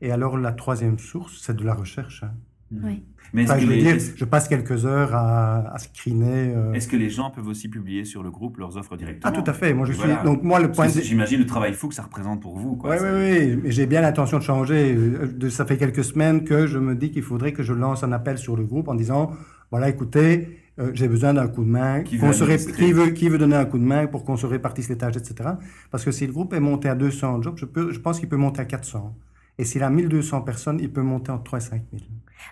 Et 0.00 0.10
alors, 0.10 0.36
la 0.38 0.52
troisième 0.52 0.98
source, 0.98 1.40
c'est 1.42 1.54
de 1.54 1.64
la 1.64 1.74
recherche. 1.74 2.24
hein. 2.24 2.32
Mhm. 2.70 2.80
Oui. 2.84 3.02
Mais 3.34 3.44
Enfin, 3.44 3.56
que, 3.56 3.60
je 3.60 3.66
veux 3.66 3.74
les, 3.74 3.82
dire, 3.82 3.96
je 4.16 4.24
passe 4.24 4.48
quelques 4.48 4.86
heures 4.86 5.14
à, 5.14 5.74
à 5.74 5.78
screener. 5.78 6.54
euh. 6.56 6.72
est-ce 6.72 6.88
que 6.88 6.96
les 6.96 7.10
gens 7.10 7.30
peuvent 7.30 7.46
aussi 7.46 7.68
publier 7.68 8.06
sur 8.06 8.22
le 8.22 8.30
groupe 8.30 8.56
leurs 8.56 8.76
offres 8.78 8.96
directement? 8.96 9.32
Ah, 9.34 9.42
tout 9.42 9.50
à 9.50 9.52
fait. 9.52 9.74
Moi, 9.74 9.84
je 9.86 9.92
suis. 9.92 10.02
Voilà. 10.02 10.22
Donc, 10.22 10.42
moi, 10.42 10.58
le 10.60 10.72
point 10.72 10.86
de. 10.86 10.92
J'imagine 10.92 11.38
le 11.40 11.46
travail 11.46 11.74
fou 11.74 11.88
que 11.88 11.94
ça 11.94 12.02
représente 12.04 12.40
pour 12.40 12.58
vous. 12.58 12.76
quoi. 12.76 12.90
Oui, 12.96 12.96
oui, 13.02 13.08
oui. 13.52 13.60
Mais 13.64 13.70
j'ai 13.70 13.86
bien 13.86 14.00
l'intention 14.00 14.38
de 14.38 14.42
changer. 14.42 14.94
Euh, 14.94 15.50
Ça 15.50 15.66
fait 15.66 15.76
quelques 15.76 16.04
semaines 16.04 16.44
que 16.44 16.66
je 16.66 16.78
me 16.78 16.94
dis 16.94 17.10
qu'il 17.10 17.22
faudrait 17.22 17.52
que 17.52 17.62
je 17.62 17.74
lance 17.74 18.02
un 18.02 18.12
appel 18.12 18.38
sur 18.38 18.56
le 18.56 18.64
groupe 18.64 18.88
en 18.88 18.94
disant 18.94 19.30
voilà, 19.70 19.90
écoutez, 19.90 20.60
euh, 20.78 20.90
j'ai 20.94 21.08
besoin 21.08 21.34
d'un 21.34 21.48
coup 21.48 21.64
de 21.64 21.68
main. 21.70 22.00
Qui 22.04 22.16
veut 22.16 22.32
se 22.32 22.44
ré- 22.44 22.54
administrer? 22.54 22.84
qui, 22.86 22.92
veut, 22.92 23.10
qui 23.10 23.28
veut 23.28 23.36
donner 23.38 23.56
un 23.56 23.66
coup 23.66 23.78
de 23.78 23.84
main 23.84 24.06
pour 24.06 24.24
qu'on 24.24 24.38
se 24.38 24.46
répartisse 24.46 24.88
les 24.88 24.96
tâches, 24.96 25.16
etc. 25.18 25.50
Parce 25.90 26.02
que 26.02 26.10
si 26.12 26.26
le 26.26 26.32
groupe 26.32 26.54
est 26.54 26.60
monté 26.60 26.88
à 26.88 26.94
200 26.94 27.42
jobs, 27.42 27.58
je, 27.58 27.66
peux, 27.66 27.92
je 27.92 27.98
pense 28.00 28.20
qu'il 28.20 28.30
peut 28.30 28.36
monter 28.38 28.62
à 28.62 28.64
400. 28.64 29.14
Et 29.58 29.64
s'il 29.66 29.82
a 29.82 29.90
1200 29.90 30.40
personnes, 30.42 30.78
il 30.80 30.90
peut 30.90 31.02
monter 31.02 31.30
entre 31.30 31.44
3 31.44 31.58
et 31.58 31.62
5 31.62 31.82
000. 31.92 32.02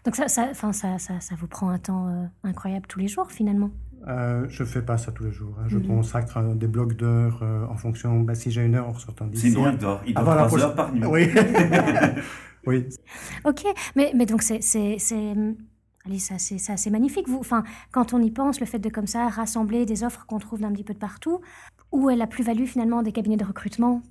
Donc 0.05 0.17
ça, 0.17 0.29
ça, 0.29 0.49
enfin, 0.51 0.73
ça, 0.73 0.99
ça, 0.99 1.21
ça 1.21 1.35
vous 1.37 1.47
prend 1.47 1.69
un 1.71 1.79
temps 1.79 2.09
euh, 2.09 2.25
incroyable 2.45 2.87
tous 2.89 2.99
les 2.99 3.09
jours 3.09 3.31
finalement. 3.31 3.71
Euh, 4.09 4.47
je 4.49 4.63
ne 4.63 4.69
fais 4.69 4.83
pas 4.83 4.99
ça 4.99 5.11
tous 5.11 5.25
les 5.25 5.33
jours. 5.33 5.57
hein. 5.59 5.65
Je 5.69 5.79
Mhm. 5.79 5.87
consacre 5.89 6.37
euh, 6.37 6.55
des 6.55 6.69
blocs 6.69 6.95
d'heures 6.95 7.41
euh, 7.43 7.67
en 7.67 7.77
fonction. 7.77 8.21
ben, 8.21 8.35
si 8.35 8.51
j'ai 8.51 8.65
une 8.65 8.75
heure 8.77 8.89
en 8.89 8.93
ressortant 8.93 9.27
C'est 9.33 9.49
d'ici. 9.49 9.59
une 9.59 9.65
il 9.73 9.79
dort. 9.79 10.01
Il 10.07 10.13
Ah, 10.17 10.23
dort 10.23 10.49
voilà, 10.49 10.65
heures 10.67 10.75
par 10.75 10.93
nuit. 10.93 11.05
Oui. 11.07 11.29
oui. 12.67 12.89
Ok, 13.45 13.65
mais, 13.97 14.13
mais 14.15 14.27
donc 14.27 14.43
c'est, 14.43 14.61
c'est, 14.63 14.97
c'est, 14.99 15.35
allez, 16.05 16.19
ça, 16.19 16.39
c'est, 16.39 16.59
ça, 16.59 16.77
c'est 16.77 16.91
magnifique. 16.91 17.29
Vous, 17.29 17.39
enfin, 17.39 17.65
quand 17.93 18.13
on 18.15 18.21
y 18.23 18.31
pense, 18.31 18.61
le 18.61 18.67
fait 18.67 18.79
de 18.79 18.89
comme 18.89 19.07
ça 19.07 19.29
rassembler 19.29 19.87
des 19.87 20.05
offres 20.05 20.25
qu'on 20.27 20.39
trouve 20.39 20.61
d'un 20.61 20.73
petit 20.73 20.85
peu 20.85 20.95
de 20.95 20.99
partout, 20.99 21.41
où 21.93 22.11
est 22.11 22.17
la 22.17 22.27
plus-value 22.27 22.65
finalement 22.67 23.03
des 23.03 23.13
cabinets 23.13 23.37
de 23.37 23.45
recrutement? 23.45 24.03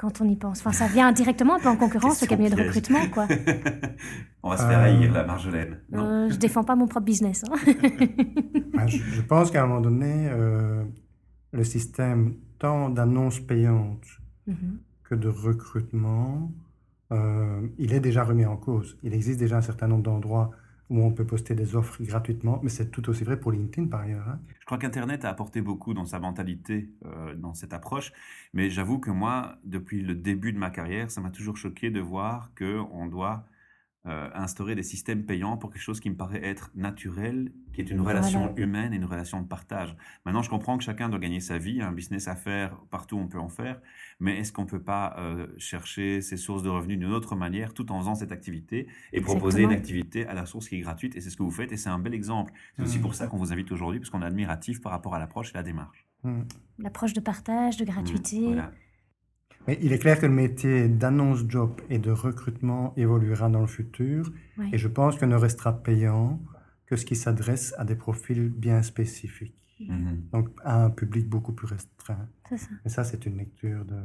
Quand 0.00 0.20
on 0.22 0.28
y 0.28 0.36
pense 0.36 0.60
Enfin, 0.60 0.72
ça 0.72 0.86
vient 0.86 1.12
directement 1.12 1.56
un 1.56 1.60
peu 1.60 1.68
en 1.68 1.76
concurrence 1.84 2.22
au 2.22 2.26
cabinet 2.26 2.48
de 2.50 2.56
recrutement, 2.56 3.06
quoi. 3.12 3.26
On 4.42 4.50
va 4.50 4.56
se 4.56 4.62
faire 4.62 4.78
Euh, 4.78 4.84
haïr, 4.84 5.12
la 5.12 5.24
Marjolaine. 5.24 5.78
Non. 5.92 6.02
Euh, 6.04 6.28
je 6.30 6.36
défends 6.36 6.64
pas 6.64 6.74
mon 6.74 6.86
propre 6.88 7.04
business. 7.06 7.44
hein. 7.50 7.56
Ben, 8.74 8.86
je, 8.86 8.96
je 8.96 9.20
pense 9.20 9.50
qu'à 9.50 9.62
un 9.62 9.66
moment 9.66 9.80
donné, 9.82 10.28
euh, 10.30 10.82
le 11.52 11.64
système 11.64 12.34
tant 12.58 12.88
d'annonces 12.88 13.40
payantes 13.40 14.06
Mhm. 14.46 14.78
que 15.04 15.14
de 15.14 15.28
recrutement, 15.28 16.50
euh, 17.12 17.60
il 17.78 17.92
est 17.92 18.00
déjà 18.00 18.24
remis 18.24 18.46
en 18.46 18.56
cause. 18.56 18.96
Il 19.02 19.12
existe 19.12 19.38
déjà 19.38 19.58
un 19.58 19.62
certain 19.62 19.86
nombre 19.86 20.02
d'endroits 20.04 20.50
où 20.90 21.00
on 21.02 21.12
peut 21.12 21.26
poster 21.26 21.54
des 21.54 21.74
offres 21.76 22.02
gratuitement, 22.02 22.60
mais 22.62 22.68
c'est 22.70 22.90
tout 22.90 23.08
aussi 23.10 23.24
vrai 23.24 23.40
pour 23.40 23.52
LinkedIn 23.52 23.88
par 23.88 24.00
ailleurs. 24.00 24.28
hein. 24.28 24.40
Je 24.60 24.66
crois 24.66 24.78
qu'Internet 24.78 25.24
a 25.24 25.30
apporté 25.30 25.62
beaucoup 25.62 25.94
dans 25.94 26.04
sa 26.04 26.20
mentalité, 26.20 26.90
euh, 27.04 27.34
dans 27.34 27.54
cette 27.54 27.72
approche. 27.72 28.12
Mais 28.52 28.70
j'avoue 28.70 28.98
que 29.00 29.10
moi, 29.10 29.58
depuis 29.64 30.02
le 30.02 30.14
début 30.14 30.52
de 30.52 30.58
ma 30.58 30.70
carrière, 30.70 31.10
ça 31.10 31.20
m'a 31.20 31.30
toujours 31.30 31.56
choqué 31.56 31.90
de 31.90 32.00
voir 32.00 32.52
qu'on 32.54 33.06
doit 33.06 33.46
euh, 34.06 34.30
instaurer 34.32 34.74
des 34.74 34.82
systèmes 34.82 35.26
payants 35.26 35.58
pour 35.58 35.70
quelque 35.70 35.82
chose 35.82 36.00
qui 36.00 36.08
me 36.08 36.16
paraît 36.16 36.42
être 36.42 36.70
naturel, 36.74 37.52
qui 37.74 37.82
est 37.82 37.90
une 37.90 38.00
Voilà. 38.00 38.20
relation 38.20 38.56
humaine 38.56 38.94
et 38.94 38.96
une 38.96 39.04
relation 39.04 39.42
de 39.42 39.46
partage. 39.46 39.94
Maintenant, 40.24 40.40
je 40.40 40.48
comprends 40.48 40.78
que 40.78 40.84
chacun 40.84 41.10
doit 41.10 41.18
gagner 41.18 41.40
sa 41.40 41.58
vie, 41.58 41.82
un 41.82 41.92
business 41.92 42.26
à 42.26 42.34
faire, 42.34 42.76
partout 42.90 43.18
on 43.18 43.28
peut 43.28 43.38
en 43.38 43.50
faire, 43.50 43.78
mais 44.18 44.38
est-ce 44.38 44.54
qu'on 44.54 44.62
ne 44.62 44.68
peut 44.68 44.82
pas 44.82 45.16
euh, 45.18 45.46
chercher 45.58 46.22
ses 46.22 46.38
sources 46.38 46.62
de 46.62 46.70
revenus 46.70 46.98
d'une 46.98 47.12
autre 47.12 47.36
manière 47.36 47.74
tout 47.74 47.92
en 47.92 47.98
faisant 48.00 48.14
cette 48.14 48.32
activité 48.32 48.86
et 49.12 49.20
proposer 49.20 49.64
une 49.64 49.72
activité 49.72 50.26
à 50.26 50.32
la 50.32 50.46
source 50.46 50.68
qui 50.70 50.76
est 50.76 50.80
gratuite 50.80 51.14
Et 51.16 51.20
c'est 51.20 51.28
ce 51.28 51.36
que 51.36 51.42
vous 51.42 51.50
faites 51.50 51.70
et 51.72 51.76
c'est 51.76 51.90
un 51.90 51.98
bel 51.98 52.14
exemple. 52.14 52.54
C'est 52.76 52.82
aussi 52.82 52.98
pour 53.00 53.14
ça 53.14 53.26
qu'on 53.26 53.36
vous 53.36 53.52
invite 53.52 53.70
aujourd'hui, 53.70 54.00
parce 54.00 54.08
qu'on 54.08 54.22
est 54.22 54.26
admiratif 54.26 54.80
par 54.80 54.92
rapport 54.92 55.14
à 55.14 55.18
l'approche 55.18 55.50
et 55.50 55.54
la 55.54 55.62
démarche. 55.62 56.06
Mm. 56.22 56.42
L'approche 56.78 57.12
de 57.12 57.20
partage, 57.20 57.76
de 57.76 57.84
gratuité. 57.84 58.46
Voilà. 58.46 58.72
Mais 59.66 59.78
il 59.82 59.92
est 59.92 59.98
clair 59.98 60.18
que 60.18 60.26
le 60.26 60.32
métier 60.32 60.88
d'annonce 60.88 61.44
job 61.48 61.80
et 61.90 61.98
de 61.98 62.10
recrutement 62.10 62.92
évoluera 62.96 63.48
dans 63.48 63.60
le 63.60 63.66
futur 63.66 64.32
Ouais. 64.58 64.68
et 64.72 64.78
je 64.78 64.88
pense 64.88 65.16
que 65.18 65.24
ne 65.26 65.34
restera 65.36 65.72
payant 65.82 66.40
que 66.86 66.96
ce 66.96 67.04
qui 67.04 67.14
s'adresse 67.16 67.74
à 67.78 67.84
des 67.84 67.94
profils 67.94 68.48
bien 68.48 68.82
spécifiques, 68.82 69.54
Mhm. 69.80 70.22
donc 70.32 70.48
à 70.64 70.84
un 70.84 70.90
public 70.90 71.28
beaucoup 71.28 71.52
plus 71.52 71.66
restreint. 71.66 72.28
C'est 72.48 72.56
ça. 72.58 72.68
Et 72.84 72.88
ça, 72.88 73.04
c'est 73.04 73.24
une 73.26 73.36
lecture 73.38 73.84
de... 73.84 73.96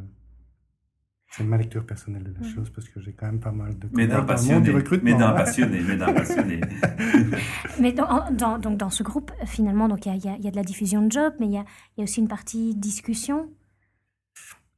C'est 1.32 1.44
ma 1.44 1.58
lecture 1.58 1.86
personnelle 1.86 2.24
de 2.24 2.34
la 2.40 2.48
chose 2.48 2.70
parce 2.70 2.88
que 2.88 3.02
j'ai 3.02 3.12
quand 3.12 3.26
même 3.26 3.42
pas 3.42 3.52
mal 3.52 3.78
de 3.78 3.90
Mais 3.94 4.08
d'un 4.08 4.24
passionné, 4.24 4.70
recrutement. 4.70 5.12
mais 5.12 5.18
d'un 5.18 5.34
passionné, 5.34 5.82
mais 5.86 5.98
d'un 5.98 6.14
passionné. 6.14 6.62
Mais 7.82 7.92
dans, 7.92 8.58
donc 8.58 8.78
dans 8.78 8.90
ce 8.90 9.04
groupe, 9.04 9.32
finalement, 9.46 9.90
donc 9.90 10.06
il 10.06 10.10
y 10.10 10.12
a, 10.14 10.16
il 10.16 10.24
y 10.24 10.30
a- 10.30 10.38
il 10.38 10.46
y 10.46 10.48
a 10.48 10.52
de 10.52 10.56
la 10.56 10.64
diffusion 10.64 11.06
de 11.06 11.12
job, 11.12 11.34
mais 11.40 11.48
il 11.48 11.52
y 11.54 11.58
a, 11.58 11.66
il 11.98 12.00
y 12.00 12.02
a 12.02 12.04
aussi 12.04 12.22
une 12.22 12.28
partie 12.30 12.74
discussion. 12.76 13.50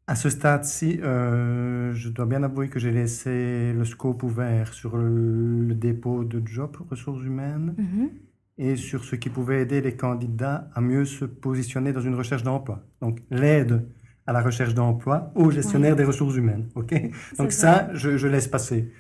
À 0.09 0.15
ce 0.15 0.29
stade-ci, 0.29 0.99
euh, 1.03 1.93
je 1.93 2.07
dois 2.09 2.25
bien 2.25 2.41
avouer 2.43 2.69
que 2.69 2.79
j'ai 2.79 2.91
laissé 2.91 3.73
le 3.73 3.83
scope 3.83 4.23
ouvert 4.23 4.73
sur 4.73 4.95
le, 4.97 5.65
le 5.67 5.75
dépôt 5.75 6.23
de 6.23 6.41
job 6.47 6.77
ressources 6.89 7.21
humaines 7.23 7.77
Mhm. 7.77 8.09
et 8.57 8.75
sur 8.77 9.03
ce 9.05 9.15
qui 9.17 9.29
pouvait 9.29 9.61
aider 9.63 9.81
les 9.81 9.95
candidats 9.97 10.69
à 10.75 10.81
mieux 10.81 11.05
se 11.05 11.25
positionner 11.25 11.93
dans 11.93 12.01
une 12.01 12.15
recherche 12.15 12.43
d'emploi. 12.43 12.83
Donc, 13.01 13.21
l'aide 13.31 13.87
à 14.27 14.33
la 14.33 14.41
recherche 14.41 14.73
d'emploi 14.75 15.31
aux 15.35 15.51
gestionnaires 15.51 15.95
des 15.97 16.05
ressources 16.05 16.35
humaines. 16.35 16.69
OK? 16.75 16.93
Donc, 17.39 17.51
ça, 17.53 17.89
je, 17.93 18.17
je 18.17 18.27
laisse 18.27 18.47
passer. 18.47 18.91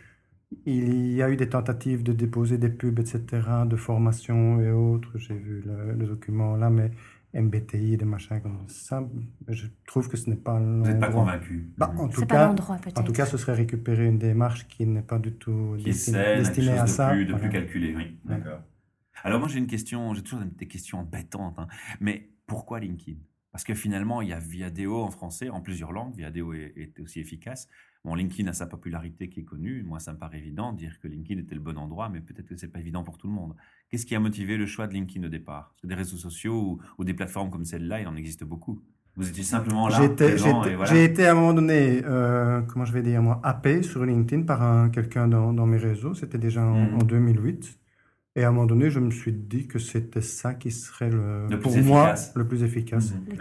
Il 0.65 1.13
y 1.13 1.21
a 1.23 1.29
eu 1.29 1.35
des 1.37 1.49
tentatives 1.49 2.03
de 2.03 2.13
déposer 2.13 2.57
des 2.57 2.69
pubs, 2.69 2.99
etc., 2.99 3.65
de 3.65 3.75
formation 3.75 4.61
et 4.61 4.71
autres. 4.71 5.17
J'ai 5.17 5.35
vu 5.35 5.61
le, 5.65 5.93
le 5.93 6.05
document 6.07 6.55
là, 6.55 6.69
mais 6.69 6.91
MBTI, 7.37 7.97
des 7.97 8.05
machins 8.05 8.41
comme 8.41 8.67
ça, 8.67 9.07
je 9.47 9.67
trouve 9.85 10.09
que 10.09 10.17
ce 10.17 10.29
n'est 10.29 10.35
pas 10.35 10.59
Vous 10.59 10.65
n'êtes 10.65 10.99
pas 10.99 11.07
l'endroit. 11.07 11.23
convaincu. 11.33 11.69
Bah, 11.77 11.93
en 11.97 12.07
tout 12.07 12.19
C'est 12.21 12.25
pas 12.25 12.35
cas, 12.35 12.47
l'endroit 12.47 12.77
peut-être. 12.77 12.99
en 12.99 13.03
tout 13.03 13.11
cas, 13.13 13.25
ce 13.25 13.37
serait 13.37 13.53
récupérer 13.53 14.05
une 14.07 14.17
démarche 14.17 14.67
qui 14.67 14.85
n'est 14.85 15.01
pas 15.01 15.19
du 15.19 15.33
tout 15.33 15.75
qui 15.77 15.83
est 15.89 15.91
destinée, 15.93 16.17
saine, 16.17 16.37
destinée 16.43 16.67
chose 16.71 16.79
à 16.79 16.83
de, 16.83 16.89
ça. 16.89 17.09
plus, 17.11 17.25
de 17.25 17.31
Voilà. 17.31 17.47
plus 17.47 17.53
calculé. 17.59 17.95
Oui, 17.95 18.17
d'accord. 18.25 18.61
Alors 19.23 19.39
moi 19.39 19.47
j'ai 19.47 19.59
une 19.59 19.67
question, 19.67 20.13
j'ai 20.13 20.21
toujours 20.23 20.41
des 20.45 20.67
questions 20.67 20.99
embêtantes, 20.99 21.57
hein. 21.57 21.67
mais 21.99 22.29
pourquoi 22.45 22.79
LinkedIn? 22.79 23.17
Parce 23.51 23.63
que 23.63 23.73
finalement 23.73 24.21
il 24.21 24.29
y 24.29 24.33
a 24.33 24.39
Viadeo 24.39 25.01
en 25.01 25.09
français, 25.09 25.49
en 25.49 25.59
plusieurs 25.61 25.91
langues, 25.91 26.15
Viadeo 26.15 26.53
est, 26.53 26.73
est 26.75 26.99
aussi 26.99 27.19
efficace. 27.19 27.67
Bon, 28.07 28.15
LinkedIn 28.15 28.47
a 28.49 28.53
sa 28.53 28.67
popularité 28.67 29.27
qui 29.27 29.41
est 29.41 29.43
connue, 29.43 29.83
moi 29.85 29.99
ça 29.99 30.13
me 30.13 30.17
paraît 30.17 30.37
évident 30.37 30.71
de 30.71 30.77
dire 30.77 30.97
que 31.03 31.09
LinkedIn 31.09 31.41
était 31.41 31.55
le 31.55 31.59
bon 31.59 31.77
endroit, 31.77 32.07
mais 32.07 32.21
peut-être 32.21 32.47
que 32.47 32.55
c'est 32.55 32.69
pas 32.69 32.79
évident 32.79 33.03
pour 33.03 33.17
tout 33.17 33.27
le 33.27 33.33
monde. 33.33 33.53
Qu'est-ce 33.89 34.05
qui 34.05 34.15
a 34.15 34.19
motivé 34.21 34.55
le 34.55 34.65
choix 34.65 34.87
de 34.87 34.93
LinkedIn 34.93 35.25
au 35.27 35.29
départ? 35.29 35.71
Parce 35.71 35.81
que 35.81 35.87
des 35.87 35.93
réseaux 35.95 36.15
sociaux 36.15 36.53
ou, 36.57 36.79
ou 36.97 37.03
des 37.03 37.13
plateformes 37.13 37.49
comme 37.49 37.65
celle-là, 37.65 37.99
il 37.99 38.07
en 38.07 38.15
existe 38.15 38.45
beaucoup. 38.45 38.81
Vous 39.17 39.27
étiez 39.27 39.43
simplement 39.43 39.89
là, 39.89 39.97
J'étais- 39.99 40.29
présent, 40.29 40.63
J'étais 40.63 40.73
et 40.73 40.77
voilà. 40.77 40.89
j'ai 40.93 41.03
été 41.03 41.25
à 41.25 41.31
un 41.33 41.35
moment 41.35 41.53
donné, 41.53 42.01
euh, 42.05 42.61
comment 42.61 42.85
je 42.85 42.93
vais 42.93 43.01
dire 43.01 43.21
moi, 43.21 43.41
happé 43.43 43.83
sur 43.83 44.05
LinkedIn 44.05 44.43
par 44.43 44.63
un- 44.63 44.89
quelqu'un 44.89 45.27
dans, 45.27 45.51
dans 45.51 45.65
mes 45.65 45.75
réseaux. 45.77 46.13
C'était 46.13 46.37
déjà 46.37 46.61
en, 46.65 46.75
Mhm. 46.91 46.93
en 47.01 47.03
2008. 47.03 47.77
Et 48.37 48.45
à 48.45 48.47
un 48.47 48.51
moment 48.53 48.67
donné, 48.67 48.89
je 48.89 49.01
me 49.01 49.11
suis 49.11 49.33
dit 49.33 49.67
que 49.67 49.79
c'était 49.79 50.21
ça 50.21 50.53
qui 50.53 50.71
serait 50.71 51.09
le, 51.09 51.47
Le 51.49 51.59
plus 51.59 51.59
pour 51.59 51.77
moi 51.79 52.03
efficace. 52.13 52.31
le 52.37 52.47
plus 52.47 52.63
efficace. 52.63 53.13
Mhm, 53.15 53.35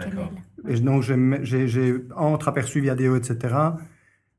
Le. 0.65 0.73
Et 0.75 0.79
donc, 0.81 1.03
j'ai- 1.03 1.45
j'ai 1.45 1.67
j'ai 1.69 1.95
entre-aperçu 2.17 2.81
Viadeo, 2.81 3.15
etc. 3.15 3.55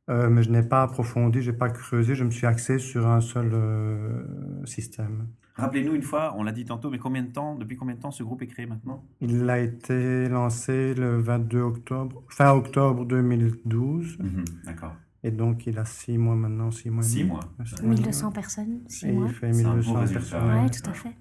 euh, 0.08 0.28
mais 0.30 0.42
je 0.42 0.50
n'ai 0.50 0.62
pas 0.62 0.82
approfondi, 0.82 1.42
je 1.42 1.50
n'ai 1.50 1.56
pas 1.56 1.68
creusé, 1.70 2.14
je 2.14 2.24
me 2.24 2.30
suis 2.30 2.46
axé 2.46 2.78
sur 2.78 3.06
un 3.06 3.20
seul 3.20 3.50
euh, 3.52 4.24
système. 4.64 5.28
Rappelez-nous 5.56 5.94
une 5.94 6.02
fois, 6.02 6.34
on 6.38 6.44
l'a 6.44 6.52
dit 6.52 6.64
tantôt, 6.64 6.88
mais 6.88 6.98
combien 6.98 7.22
de 7.22 7.32
temps, 7.32 7.56
depuis 7.56 7.76
combien 7.76 7.96
de 7.96 8.00
temps 8.00 8.12
ce 8.12 8.22
groupe 8.22 8.42
est 8.42 8.46
créé 8.46 8.66
maintenant? 8.66 9.04
Il 9.20 9.50
a 9.50 9.58
été 9.58 10.28
lancé 10.28 10.94
le 10.94 11.18
22 11.18 11.60
octobre, 11.60 12.22
fin 12.28 12.52
octobre 12.52 13.04
2012. 13.04 14.18
Mhm, 14.20 14.44
D'accord. 14.64 14.94
Et 15.24 15.32
donc, 15.32 15.66
il 15.66 15.76
a 15.80 15.84
six 15.84 16.16
mois 16.16 16.36
maintenant, 16.36 16.70
six 16.70 16.90
mois. 16.90 17.02
Six 17.02 17.24
mois. 17.24 17.40
Ouais, 17.58 17.64
six 17.66 17.72
mois 17.82 17.92
et 17.92 17.96
demi. 17.96 18.00
1200 18.02 18.30
personnes, 18.32 18.80
6 18.86 19.06
Et 19.06 19.12
mois. 19.12 19.26
il 19.26 19.34
fait 19.34 19.52
C'est 19.52 19.64
un 19.64 19.70
beau 19.70 19.74
1200 19.78 19.94
résultat, 20.00 20.20
personnes. 20.20 20.62
Ouais. 20.62 20.70
tout 20.70 20.90
à 20.90 20.92
fait. 20.92 21.16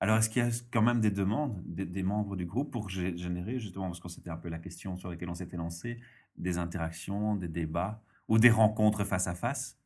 Alors, 0.00 0.16
est-ce 0.16 0.30
qu'il 0.30 0.42
y 0.42 0.46
a 0.46 0.50
quand 0.72 0.82
même 0.82 1.00
des 1.00 1.10
demandes 1.10 1.62
des, 1.66 1.84
des 1.84 2.02
membres 2.02 2.34
du 2.34 2.46
groupe 2.46 2.72
pour 2.72 2.88
gé- 2.88 3.16
générer, 3.16 3.60
justement, 3.60 3.86
parce 3.88 4.00
que 4.00 4.08
c'était 4.08 4.30
un 4.30 4.36
peu 4.38 4.48
la 4.48 4.58
question 4.58 4.96
sur 4.96 5.10
laquelle 5.10 5.28
on 5.28 5.34
s'était 5.34 5.58
lancé, 5.58 5.98
des 6.38 6.56
interactions, 6.56 7.36
des 7.36 7.46
débats? 7.48 8.02
Ou 8.28 8.38
des 8.38 8.50
rencontres 8.50 9.04
face 9.04 9.26
à 9.26 9.34
face? 9.34 9.78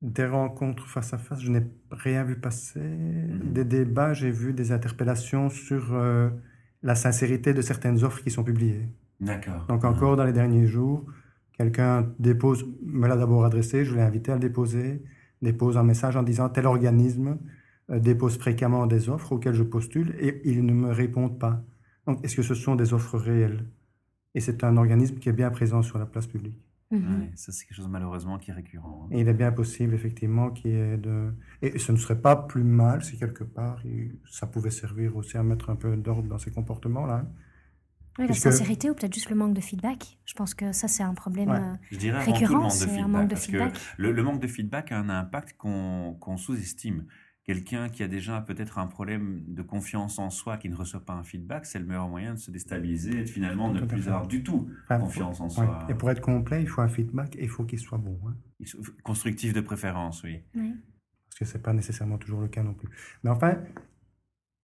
Des 0.00 0.26
rencontres 0.26 0.86
face 0.86 1.12
à 1.12 1.18
face, 1.18 1.40
je 1.40 1.50
n'ai 1.50 1.62
rien 1.90 2.22
vu 2.22 2.36
passer. 2.36 2.80
Mhm. 2.80 3.52
Des 3.52 3.64
débats, 3.64 4.14
j'ai 4.14 4.30
vu 4.30 4.52
des 4.52 4.70
interpellations 4.70 5.50
sur 5.50 5.94
euh, 5.94 6.30
la 6.82 6.94
sincérité 6.94 7.52
de 7.52 7.62
certaines 7.62 8.04
offres 8.04 8.22
qui 8.22 8.30
sont 8.30 8.44
publiées. 8.44 8.88
D'accord. 9.20 9.66
Donc 9.68 9.84
encore 9.84 10.16
dans 10.16 10.24
les 10.24 10.32
derniers 10.32 10.66
jours, 10.66 11.04
quelqu'un 11.56 12.12
dépose, 12.18 12.64
me 12.82 13.08
l'a 13.08 13.16
d'abord 13.16 13.44
adressé, 13.44 13.84
je 13.84 13.94
l'ai 13.94 14.02
invité 14.02 14.30
à 14.30 14.34
le 14.34 14.40
déposer, 14.40 15.02
dépose 15.42 15.76
un 15.76 15.82
message 15.82 16.16
en 16.16 16.22
disant 16.22 16.48
tel 16.48 16.66
organisme 16.66 17.38
euh, 17.90 17.98
dépose 17.98 18.36
fréquemment 18.38 18.86
des 18.86 19.08
offres 19.08 19.32
auxquelles 19.32 19.54
je 19.54 19.62
postule 19.62 20.14
et 20.20 20.40
ils 20.44 20.64
ne 20.64 20.72
me 20.72 20.92
répondent 20.92 21.38
pas. 21.38 21.62
Donc 22.06 22.24
est-ce 22.24 22.36
que 22.36 22.42
ce 22.42 22.54
sont 22.54 22.76
des 22.76 22.92
offres 22.92 23.18
réelles? 23.18 23.64
Et 24.34 24.40
c'est 24.40 24.62
un 24.62 24.76
organisme 24.76 25.18
qui 25.18 25.28
est 25.28 25.32
bien 25.32 25.50
présent 25.50 25.82
sur 25.82 25.98
la 25.98 26.06
place 26.06 26.26
publique. 26.26 26.67
Ouais, 26.90 27.30
ça, 27.34 27.52
c'est 27.52 27.66
quelque 27.66 27.76
chose 27.76 27.88
malheureusement 27.88 28.38
qui 28.38 28.50
est 28.50 28.54
récurrent. 28.54 29.04
hein. 29.04 29.08
Et 29.14 29.20
il 29.20 29.28
est 29.28 29.34
bien 29.34 29.52
possible 29.52 29.92
effectivement 29.94 30.50
qu'il 30.50 30.70
y 30.70 30.74
ait 30.74 30.96
de... 30.96 31.34
Et 31.60 31.78
ce 31.78 31.92
ne 31.92 31.98
serait 31.98 32.18
pas 32.20 32.34
plus 32.34 32.64
mal 32.64 33.04
si 33.04 33.18
quelque 33.18 33.44
part 33.44 33.84
il- 33.84 34.16
ça 34.30 34.46
pouvait 34.46 34.70
servir 34.70 35.14
aussi 35.16 35.36
à 35.36 35.42
mettre 35.42 35.68
un 35.68 35.76
peu 35.76 35.94
d'ordre 35.96 36.28
dans 36.28 36.38
ces 36.38 36.50
comportements-là. 36.50 37.26
Ouais, 38.18 38.24
la 38.24 38.32
Puisque- 38.32 38.44
sincérité 38.50 38.88
ou 38.90 38.94
peut-être 38.94 39.12
juste 39.14 39.28
le 39.28 39.36
manque 39.36 39.52
de 39.54 39.60
feedback. 39.60 40.18
Je 40.24 40.32
pense 40.34 40.54
que 40.54 40.72
ça, 40.72 40.88
c'est 40.88 41.02
un 41.02 41.14
problème 41.14 41.50
Ouais. 41.50 41.58
euh, 41.58 41.74
Je 41.90 41.98
dirais 41.98 42.24
tout 42.24 42.30
le 42.30 42.34
récurrent. 42.36 42.62
manque 42.62 42.70
de 42.78 42.84
un 42.84 42.86
feedback. 42.88 43.06
manque 43.08 43.28
de 43.28 43.34
parce 43.34 43.46
que 43.46 43.52
feedback. 43.52 43.78
le, 43.98 44.12
le 44.12 44.22
manque 44.22 44.40
de 44.40 44.46
feedback 44.48 44.92
a 44.92 44.98
un 44.98 45.08
impact 45.10 45.56
qu'on 45.58 46.16
qu'on 46.18 46.36
sous-estime. 46.38 47.04
Quelqu'un 47.52 47.88
qui 47.88 48.02
a 48.02 48.08
déjà 48.08 48.42
peut-être 48.42 48.78
un 48.78 48.86
problème 48.86 49.42
de 49.48 49.62
confiance 49.62 50.18
en 50.18 50.28
soi, 50.28 50.58
qui 50.58 50.68
ne 50.68 50.76
reçoit 50.76 51.00
pas 51.00 51.14
un 51.14 51.22
feedback, 51.22 51.64
c'est 51.64 51.78
le 51.78 51.86
meilleur 51.86 52.06
moyen 52.06 52.34
de 52.34 52.38
se 52.38 52.50
déstabiliser 52.50 53.20
et 53.20 53.22
de 53.22 53.28
finalement 53.30 53.72
ne 53.72 53.80
plus 53.80 54.06
avoir 54.06 54.26
du 54.28 54.42
tout 54.42 54.68
Enfin, 54.84 54.98
confiance 55.00 55.40
en 55.40 55.44
Ouais. 55.46 55.50
soi. 55.54 55.78
Et 55.88 55.94
pour 55.94 56.10
être 56.10 56.20
complet, 56.20 56.60
il 56.60 56.68
faut 56.68 56.82
un 56.82 56.88
feedback 56.88 57.36
et 57.36 57.44
il 57.44 57.48
faut 57.48 57.64
qu'il 57.64 57.78
soit 57.78 57.96
bon. 57.96 58.20
hein. 58.28 58.34
Constructif 59.02 59.54
de 59.54 59.62
préférence, 59.62 60.22
oui. 60.24 60.42
Parce 60.52 61.38
que 61.38 61.44
ce 61.46 61.54
n'est 61.56 61.62
pas 61.62 61.72
nécessairement 61.72 62.18
toujours 62.18 62.42
le 62.42 62.48
cas 62.48 62.62
non 62.62 62.74
plus. 62.74 62.90
Mais 63.24 63.30
enfin, 63.30 63.56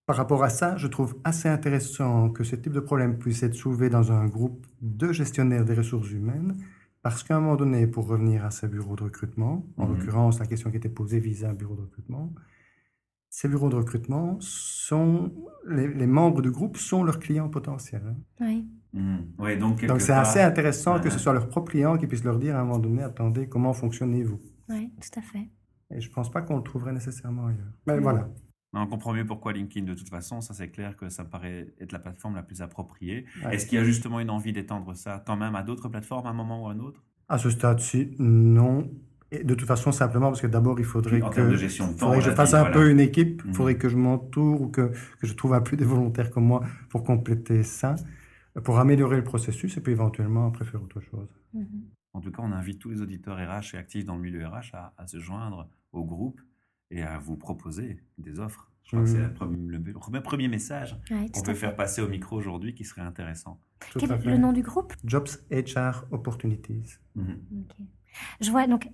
par 0.04 0.16
rapport 0.16 0.44
à 0.44 0.50
ça, 0.50 0.76
je 0.76 0.86
trouve 0.86 1.18
assez 1.24 1.48
intéressant 1.48 2.28
que 2.28 2.44
ce 2.44 2.54
type 2.54 2.74
de 2.74 2.80
problème 2.80 3.16
puisse 3.18 3.42
être 3.42 3.54
soulevé 3.54 3.88
dans 3.88 4.12
un 4.12 4.26
groupe 4.26 4.66
de 4.82 5.10
gestionnaires 5.10 5.64
des 5.64 5.72
ressources 5.72 6.10
humaines, 6.10 6.54
parce 7.00 7.22
qu'à 7.22 7.36
un 7.36 7.40
moment 7.40 7.56
donné, 7.56 7.86
pour 7.86 8.06
revenir 8.08 8.44
à 8.44 8.50
ces 8.50 8.68
bureaux 8.68 8.94
de 8.96 9.04
recrutement, 9.04 9.64
en 9.78 9.86
Mhm. 9.86 9.94
l'occurrence, 9.96 10.38
la 10.38 10.44
question 10.46 10.70
qui 10.70 10.76
était 10.76 10.90
posée 10.90 11.18
visait 11.18 11.46
un 11.46 11.54
bureau 11.54 11.76
de 11.76 11.80
recrutement, 11.80 12.30
ces 13.36 13.48
bureaux 13.48 13.68
de 13.68 13.74
recrutement 13.74 14.36
sont, 14.40 15.32
les, 15.68 15.88
les 15.92 16.06
membres 16.06 16.40
du 16.40 16.52
groupe 16.52 16.76
sont 16.76 17.02
leurs 17.02 17.18
clients 17.18 17.48
potentiels. 17.48 18.04
hein. 18.06 18.44
Ouais. 18.44 18.62
Mhm. 18.92 19.26
Ouais, 19.40 19.56
donc 19.56 19.84
Donc 19.84 20.00
c'est 20.00 20.12
part- 20.12 20.20
assez 20.20 20.40
intéressant 20.40 21.00
que 21.00 21.10
ce 21.10 21.18
soit 21.18 21.32
leurs 21.32 21.48
propres 21.48 21.72
clients 21.72 21.98
qui 21.98 22.06
puissent 22.06 22.22
leur 22.22 22.38
dire 22.38 22.54
à 22.54 22.60
un 22.60 22.64
moment 22.64 22.78
donné, 22.78 23.02
attendez, 23.02 23.48
comment 23.48 23.72
fonctionnez-vous? 23.72 24.40
Ouais, 24.68 24.88
tout 25.00 25.18
à 25.18 25.22
fait. 25.22 25.48
Et 25.90 26.00
je 26.00 26.08
ne 26.08 26.14
pense 26.14 26.30
pas 26.30 26.42
qu'on 26.42 26.56
le 26.58 26.62
trouverait 26.62 26.92
nécessairement 26.92 27.46
ailleurs. 27.46 27.72
Mais 27.88 27.98
voilà. 27.98 28.28
Non, 28.72 28.82
on 28.82 28.86
comprend 28.86 29.12
mieux 29.12 29.26
pourquoi 29.26 29.52
LinkedIn 29.52 29.84
de 29.84 29.94
toute 29.94 30.08
façon. 30.08 30.40
Ça, 30.40 30.54
c'est 30.54 30.68
clair 30.68 30.96
que 30.96 31.08
ça 31.08 31.24
me 31.24 31.28
paraît 31.28 31.74
être 31.80 31.90
la 31.90 31.98
plateforme 31.98 32.36
la 32.36 32.44
plus 32.44 32.62
appropriée. 32.62 33.24
Ouais. 33.44 33.56
Est-ce 33.56 33.66
qu'il 33.66 33.78
y 33.78 33.80
a 33.80 33.84
justement 33.84 34.20
une 34.20 34.30
envie 34.30 34.52
d'étendre 34.52 34.94
ça 34.94 35.22
quand 35.26 35.36
même 35.36 35.56
à 35.56 35.64
d'autres 35.64 35.88
plateformes 35.88 36.26
à 36.26 36.30
un 36.30 36.34
moment 36.34 36.62
ou 36.62 36.68
à 36.68 36.72
un 36.72 36.78
autre? 36.78 37.02
À 37.28 37.38
ce 37.38 37.50
stade-ci, 37.50 38.14
non. 38.20 38.88
Et 39.40 39.44
de 39.44 39.54
toute 39.54 39.66
façon, 39.68 39.90
simplement 39.92 40.28
parce 40.28 40.40
que 40.40 40.46
d'abord, 40.46 40.78
il 40.78 40.84
faudrait 40.84 41.20
En 41.22 41.28
que, 41.30 41.34
termes 41.34 41.50
de 41.50 41.56
gestion 41.56 41.86
de 41.88 41.92
temps, 41.92 42.06
faudrait 42.06 42.18
que 42.18 42.24
je 42.24 42.30
fasse 42.30 42.54
un 42.54 42.60
voilà. 42.60 42.74
peu 42.74 42.90
une 42.90 43.00
équipe, 43.00 43.42
il 43.44 43.48
Mhm. 43.48 43.54
faudrait 43.54 43.76
que 43.76 43.88
je 43.88 43.96
m'entoure 43.96 44.60
ou 44.62 44.68
que, 44.68 44.92
que 45.20 45.26
je 45.26 45.34
trouve 45.34 45.54
un 45.54 45.60
peu 45.60 45.76
des 45.76 45.84
volontaires 45.84 46.30
comme 46.30 46.44
moi 46.46 46.62
pour 46.90 47.02
compléter 47.04 47.62
ça, 47.62 47.96
pour 48.62 48.78
améliorer 48.78 49.16
le 49.16 49.24
processus 49.24 49.76
et 49.76 49.80
puis 49.80 49.92
éventuellement 49.92 50.46
après 50.46 50.64
faire 50.64 50.82
autre 50.82 51.00
chose. 51.00 51.28
Mhm. 51.52 51.66
En 52.12 52.20
tout 52.20 52.30
cas, 52.30 52.42
on 52.44 52.52
invite 52.52 52.78
tous 52.78 52.90
les 52.90 53.00
auditeurs 53.00 53.36
RH 53.36 53.74
et 53.74 53.78
actifs 53.78 54.04
dans 54.04 54.14
le 54.14 54.22
milieu 54.22 54.46
RH 54.46 54.74
à, 54.74 54.92
à 54.98 55.06
se 55.06 55.18
joindre 55.18 55.68
au 55.92 56.04
groupe 56.04 56.40
et 56.90 57.02
à 57.02 57.18
vous 57.18 57.36
proposer 57.36 57.98
des 58.18 58.38
offres. 58.38 58.70
Je 58.84 58.90
crois 58.90 59.02
que 59.02 59.08
c'est 59.08 59.34
premi- 59.34 59.66
le, 59.66 59.78
le 59.78 59.92
premier- 59.94 60.20
premier 60.20 60.46
message 60.46 60.94
Ouais, 61.10 61.28
qu'on 61.32 61.40
peut 61.42 61.54
faire 61.54 61.74
passer 61.74 62.02
au 62.02 62.08
micro 62.08 62.36
aujourd'hui 62.36 62.74
qui 62.74 62.84
serait 62.84 63.00
intéressant. 63.00 63.58
Tout 63.90 63.98
Quel 63.98 64.12
est 64.12 64.24
le 64.26 64.36
nom 64.36 64.52
du 64.52 64.62
groupe? 64.62 64.92
Jobs 65.04 65.26
HR 65.50 66.04
Opportunities. 66.12 66.98
Mhm. 67.16 67.38
Ok. 67.62 67.86
Je 68.40 68.50
vois, 68.50 68.66
donc, 68.68 68.88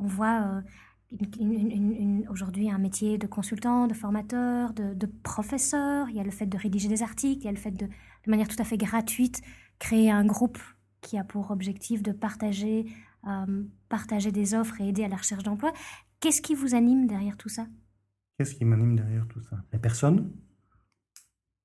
on 0.00 0.06
voit 0.06 0.42
euh, 0.42 2.22
aujourd'hui 2.28 2.70
un 2.70 2.78
métier 2.78 3.18
de 3.18 3.26
consultant, 3.26 3.86
de 3.86 3.94
formateur, 3.94 4.72
de, 4.72 5.06
professeur. 5.22 6.08
Il 6.08 6.16
y 6.16 6.20
a 6.20 6.24
le 6.24 6.30
fait 6.30 6.46
de 6.46 6.56
rédiger 6.56 6.88
des 6.88 7.02
articles, 7.02 7.42
il 7.42 7.44
y 7.44 7.48
a 7.48 7.52
le 7.52 7.58
fait 7.58 7.70
de, 7.70 7.86
de 7.86 8.30
manière 8.30 8.48
tout 8.48 8.60
à 8.60 8.64
fait 8.64 8.76
gratuite, 8.76 9.42
créer 9.78 10.10
un 10.10 10.24
groupe 10.24 10.58
qui 11.00 11.18
a 11.18 11.24
pour 11.24 11.50
objectif 11.50 12.02
de 12.02 12.12
partager, 12.12 12.86
euh, 13.26 13.64
partager 13.88 14.32
des 14.32 14.54
offres 14.54 14.80
et 14.80 14.88
aider 14.88 15.04
à 15.04 15.08
la 15.08 15.16
recherche 15.16 15.42
d'emploi. 15.42 15.72
Qu'est-ce 16.20 16.42
qui 16.42 16.54
vous 16.54 16.74
anime 16.74 17.06
derrière 17.06 17.36
tout 17.36 17.48
ça? 17.48 17.66
Qu'est-ce 18.36 18.54
qui 18.54 18.64
m'anime 18.64 18.96
derrière 18.96 19.26
tout 19.26 19.40
ça? 19.42 19.56
Les 19.72 19.78
personnes, 19.78 20.32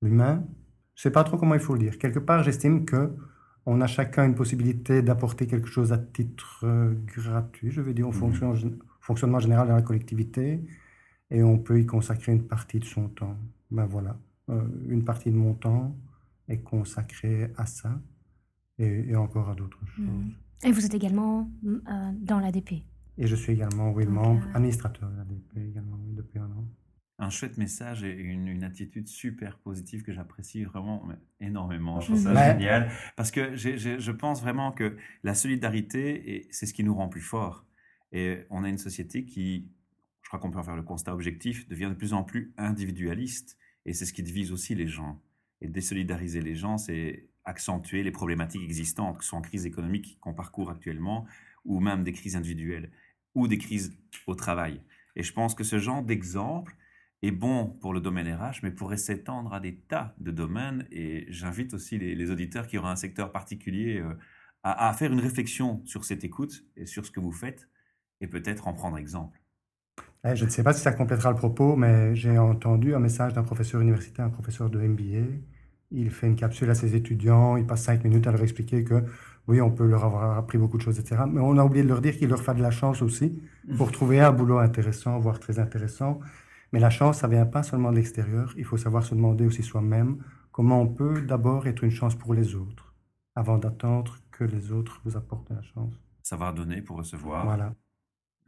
l'humain? 0.02 0.46
Je 0.94 1.00
ne 1.00 1.02
sais 1.02 1.10
pas 1.10 1.24
trop 1.24 1.36
comment 1.36 1.54
il 1.54 1.60
faut 1.60 1.74
le 1.74 1.80
dire. 1.80 1.98
Quelque 1.98 2.18
part, 2.18 2.42
j'estime 2.42 2.86
que 2.86 3.14
on 3.66 3.80
a 3.80 3.88
chacun 3.88 4.24
une 4.24 4.36
possibilité 4.36 5.02
d'apporter 5.02 5.46
quelque 5.46 5.68
chose 5.68 5.92
à 5.92 5.98
titre 5.98 6.60
euh, 6.62 6.94
gratuit, 7.06 7.72
je 7.72 7.80
veux 7.80 7.92
dire, 7.92 8.08
au 8.08 8.12
mmh. 8.12 8.72
fonctionnement 9.00 9.40
général 9.40 9.68
de 9.68 9.72
la 9.72 9.82
collectivité, 9.82 10.64
et 11.30 11.42
on 11.42 11.58
peut 11.58 11.80
y 11.80 11.86
consacrer 11.86 12.32
une 12.32 12.46
partie 12.46 12.78
de 12.78 12.84
son 12.84 13.08
temps. 13.08 13.36
Ben 13.72 13.84
voilà, 13.84 14.16
euh, 14.50 14.62
une 14.88 15.04
partie 15.04 15.32
de 15.32 15.36
mon 15.36 15.54
temps 15.54 15.96
est 16.48 16.60
consacrée 16.60 17.50
à 17.56 17.66
ça, 17.66 18.00
et, 18.78 19.16
encore 19.16 19.50
à 19.50 19.56
d'autres 19.56 19.82
mmh. 19.82 20.06
choses. 20.06 20.36
Et 20.64 20.72
vous 20.72 20.86
êtes 20.86 20.94
également 20.94 21.50
euh, 21.66 22.12
dans 22.20 22.38
l'ADP 22.38 22.84
Et 23.18 23.26
je 23.26 23.34
suis 23.34 23.52
également, 23.52 23.90
oui, 23.90 24.06
membre, 24.06 24.46
administrateur 24.54 25.10
de 25.10 25.16
l'ADP 25.16 25.70
également, 25.70 25.98
depuis 26.14 26.38
un 26.38 26.46
an 26.46 26.64
un 27.18 27.30
chouette 27.30 27.56
message 27.56 28.04
et 28.04 28.12
une, 28.12 28.62
attitude 28.62 29.08
super 29.08 29.58
positive 29.58 30.02
que 30.02 30.12
j'apprécie 30.12 30.64
vraiment 30.64 31.08
énormément. 31.40 32.00
Je 32.00 32.06
trouve 32.06 32.22
ça 32.22 32.52
génial 32.52 32.90
parce 33.16 33.30
que 33.30 33.56
je 33.56 34.10
pense 34.10 34.42
vraiment 34.42 34.72
que 34.72 34.96
la 35.22 35.34
solidarité, 35.34 36.46
c'est 36.50 36.66
ce 36.66 36.74
qui 36.74 36.84
nous 36.84 36.94
rend 36.94 37.08
plus 37.08 37.22
forts. 37.22 37.64
Et 38.12 38.44
on 38.50 38.64
a 38.64 38.68
une 38.68 38.78
société 38.78 39.24
qui, 39.24 39.68
je 40.22 40.28
crois 40.28 40.38
qu'on 40.38 40.50
peut 40.50 40.58
en 40.58 40.62
faire 40.62 40.76
le 40.76 40.82
constat 40.82 41.14
objectif, 41.14 41.68
devient 41.68 41.88
de 41.88 41.94
plus 41.94 42.12
en 42.12 42.22
plus 42.22 42.52
individualiste. 42.56 43.56
Et 43.84 43.92
c'est 43.92 44.04
ce 44.04 44.12
qui 44.12 44.22
divise 44.22 44.52
aussi 44.52 44.74
les 44.74 44.86
gens. 44.86 45.20
Et 45.60 45.68
désolidariser 45.68 46.42
les 46.42 46.54
gens, 46.54 46.76
c'est 46.76 47.28
accentuer 47.44 48.02
les 48.02 48.10
problématiques 48.10 48.62
existantes, 48.62 49.18
que 49.18 49.24
ce 49.24 49.30
soit 49.30 49.38
en 49.38 49.42
crise 49.42 49.64
économique 49.64 50.18
qu'on 50.20 50.34
parcourt 50.34 50.70
actuellement, 50.70 51.26
ou 51.64 51.80
même 51.80 52.04
des 52.04 52.12
crises 52.12 52.36
individuelles, 52.36 52.90
ou 53.34 53.48
des 53.48 53.58
crises 53.58 53.96
au 54.26 54.34
travail. 54.34 54.80
Et 55.14 55.22
je 55.22 55.32
pense 55.32 55.54
que 55.54 55.64
ce 55.64 55.78
genre 55.78 56.02
d'exemple, 56.02 56.76
est 57.22 57.30
bon 57.30 57.66
pour 57.80 57.92
le 57.92 58.00
domaine 58.00 58.32
RH, 58.32 58.60
mais 58.62 58.70
pourrait 58.70 58.96
s'étendre 58.96 59.52
à 59.52 59.60
des 59.60 59.76
tas 59.76 60.14
de 60.18 60.30
domaines. 60.30 60.86
Et 60.90 61.26
j'invite 61.28 61.74
aussi 61.74 61.98
les, 61.98 62.30
auditeurs 62.30 62.66
qui 62.66 62.78
auraient 62.78 62.90
un 62.90 62.96
secteur 62.96 63.32
particulier 63.32 63.98
euh, 63.98 64.14
à, 64.62 64.92
faire 64.92 65.12
une 65.12 65.20
réflexion 65.20 65.82
sur 65.84 66.04
cette 66.04 66.24
écoute 66.24 66.64
et 66.76 66.86
sur 66.86 67.06
ce 67.06 67.10
que 67.10 67.20
vous 67.20 67.32
faites, 67.32 67.68
et 68.20 68.26
peut-être 68.26 68.68
en 68.68 68.74
prendre 68.74 68.98
exemple. 68.98 69.40
Eh, 70.24 70.34
je 70.34 70.44
ne 70.44 70.50
sais 70.50 70.62
pas 70.62 70.72
si 70.72 70.80
ça 70.80 70.92
complétera 70.92 71.30
le 71.30 71.36
propos, 71.36 71.76
mais 71.76 72.14
j'ai 72.16 72.36
entendu 72.36 72.94
un 72.94 72.98
message 72.98 73.32
d'un 73.32 73.44
professeur 73.44 73.80
universitaire, 73.80 74.24
un 74.24 74.30
professeur 74.30 74.68
de 74.68 74.80
MBA. 74.80 75.26
Il 75.92 76.10
fait 76.10 76.26
une 76.26 76.36
capsule 76.36 76.68
à 76.68 76.74
ses 76.74 76.96
étudiants, 76.96 77.56
il 77.56 77.64
passe 77.64 77.84
cinq 77.84 78.02
minutes 78.02 78.26
à 78.26 78.32
leur 78.32 78.42
expliquer 78.42 78.82
que 78.82 79.04
oui, 79.46 79.60
on 79.60 79.70
peut 79.70 79.86
leur 79.86 80.04
avoir 80.04 80.36
appris 80.36 80.58
beaucoup 80.58 80.76
de 80.76 80.82
choses, 80.82 80.98
etc. 80.98 81.22
Mais 81.30 81.40
on 81.40 81.56
a 81.56 81.64
oublié 81.64 81.84
de 81.84 81.88
leur 81.88 82.00
dire 82.00 82.16
qu'il 82.16 82.28
leur 82.28 82.42
faut 82.42 82.52
de 82.52 82.62
la 82.62 82.72
chance 82.72 83.02
aussi 83.02 83.40
pour 83.76 83.92
trouver 83.92 84.20
un 84.20 84.32
boulot 84.32 84.58
intéressant, 84.58 85.18
voire 85.20 85.38
très 85.38 85.60
intéressant. 85.60 86.20
Mais 86.72 86.80
la 86.80 86.90
chance, 86.90 87.18
ça 87.18 87.28
vient 87.28 87.46
pas 87.46 87.62
seulement 87.62 87.90
de 87.90 87.96
l'extérieur. 87.96 88.52
Il 88.56 88.64
faut 88.64 88.76
savoir 88.76 89.04
se 89.04 89.14
demander 89.14 89.46
aussi 89.46 89.62
soi-même 89.62 90.22
comment 90.52 90.80
on 90.80 90.88
peut 90.88 91.22
d'abord 91.22 91.66
être 91.66 91.84
une 91.84 91.90
chance 91.90 92.14
pour 92.14 92.34
les 92.34 92.54
autres, 92.54 92.94
avant 93.34 93.58
d'attendre 93.58 94.18
que 94.30 94.44
les 94.44 94.72
autres 94.72 95.00
vous 95.04 95.16
apportent 95.16 95.50
la 95.50 95.62
chance. 95.62 95.94
Savoir 96.22 96.54
donner 96.54 96.82
pour 96.82 96.96
recevoir. 96.96 97.44
Voilà. 97.44 97.74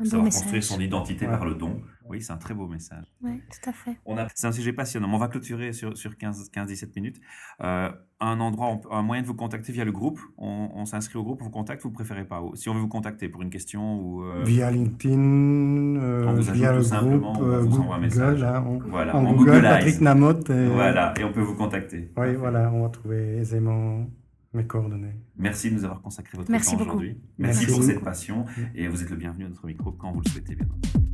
Un 0.01 0.05
Savoir 0.05 0.31
construire 0.31 0.63
son 0.63 0.81
identité 0.81 1.27
par 1.27 1.45
le 1.45 1.55
don. 1.55 1.83
Oui, 2.09 2.23
c'est 2.23 2.33
un 2.33 2.37
très 2.37 2.55
beau 2.55 2.69
message. 2.69 3.05
Oui, 3.21 3.43
tout 3.51 3.69
à 3.69 3.73
fait. 3.73 3.99
C'est 4.35 4.47
un 4.47 4.53
sujet 4.53 4.73
passionnant. 4.73 5.13
On 5.13 5.19
va 5.19 5.27
clôturer 5.27 5.73
sur, 5.73 5.97
sur 5.97 6.13
15-17 6.13 6.87
minutes. 6.95 7.21
Euh, 7.63 7.91
un 8.21 8.41
endroit, 8.41 8.81
un 8.93 9.03
moyen 9.03 9.23
de 9.23 9.27
vous 9.27 9.35
contacter 9.35 9.73
via 9.73 9.85
le 9.85 9.91
groupe. 9.91 10.21
On, 10.39 10.85
s'inscrit 10.85 11.19
au 11.19 11.25
groupe, 11.25 11.43
on 11.43 11.47
vous 11.47 11.51
contacte, 11.51 11.83
vous 11.83 11.91
préférez 11.91 12.25
pas 12.25 12.43
Si 12.55 12.69
on 12.69 12.75
veut 12.75 12.81
vous 12.81 12.89
contacter 12.89 13.29
pour 13.29 13.43
une 13.43 13.51
question 13.51 14.01
ou... 14.01 14.23
Euh, 14.23 14.45
via 14.45 14.71
LinkedIn, 14.71 15.97
euh, 15.97 16.41
via 16.53 16.73
le 16.73 16.83
groupe, 16.83 17.25
on 17.25 17.65
vous 17.65 17.81
envoie 17.81 17.97
un 17.97 18.01
message. 18.01 18.43
Hein, 18.43 18.65
voilà, 18.87 19.17
en 19.17 19.33
Google, 19.33 19.63
Patrick 19.63 20.01
Namotte. 20.01 20.51
Et... 20.51 20.69
Voilà, 20.69 21.13
et 21.19 21.25
on 21.25 21.33
peut 21.33 21.43
vous 21.43 21.57
contacter. 21.57 22.11
Oui, 22.17 22.35
voilà, 22.37 22.71
on 22.73 22.83
va 22.83 22.89
trouver 22.89 23.39
aisément 23.39 24.07
mes 24.55 24.67
coordonnées. 24.67 25.15
Merci 25.37 25.71
de 25.71 25.77
nous 25.77 25.85
avoir 25.85 26.01
consacré 26.01 26.37
votre 26.39 26.51
temps 26.51 26.81
aujourd'hui. 26.81 27.19
Merci, 27.39 27.61
Merci, 27.61 27.67
pour 27.67 27.83
cette 27.83 28.03
passion 28.03 28.45
et 28.75 28.89
vous 28.89 29.03
êtes 29.03 29.11
le 29.11 29.17
bienvenu 29.17 29.45
à 29.45 29.49
notre 29.49 29.67
micro 29.67 29.93
quand 29.93 30.13
vous 30.13 30.21
le 30.21 30.31
souhaitez, 30.31 30.55
bien 30.55 30.67
entendu. 30.67 31.07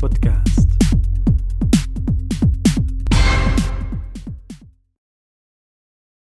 Podcast. 0.00 0.55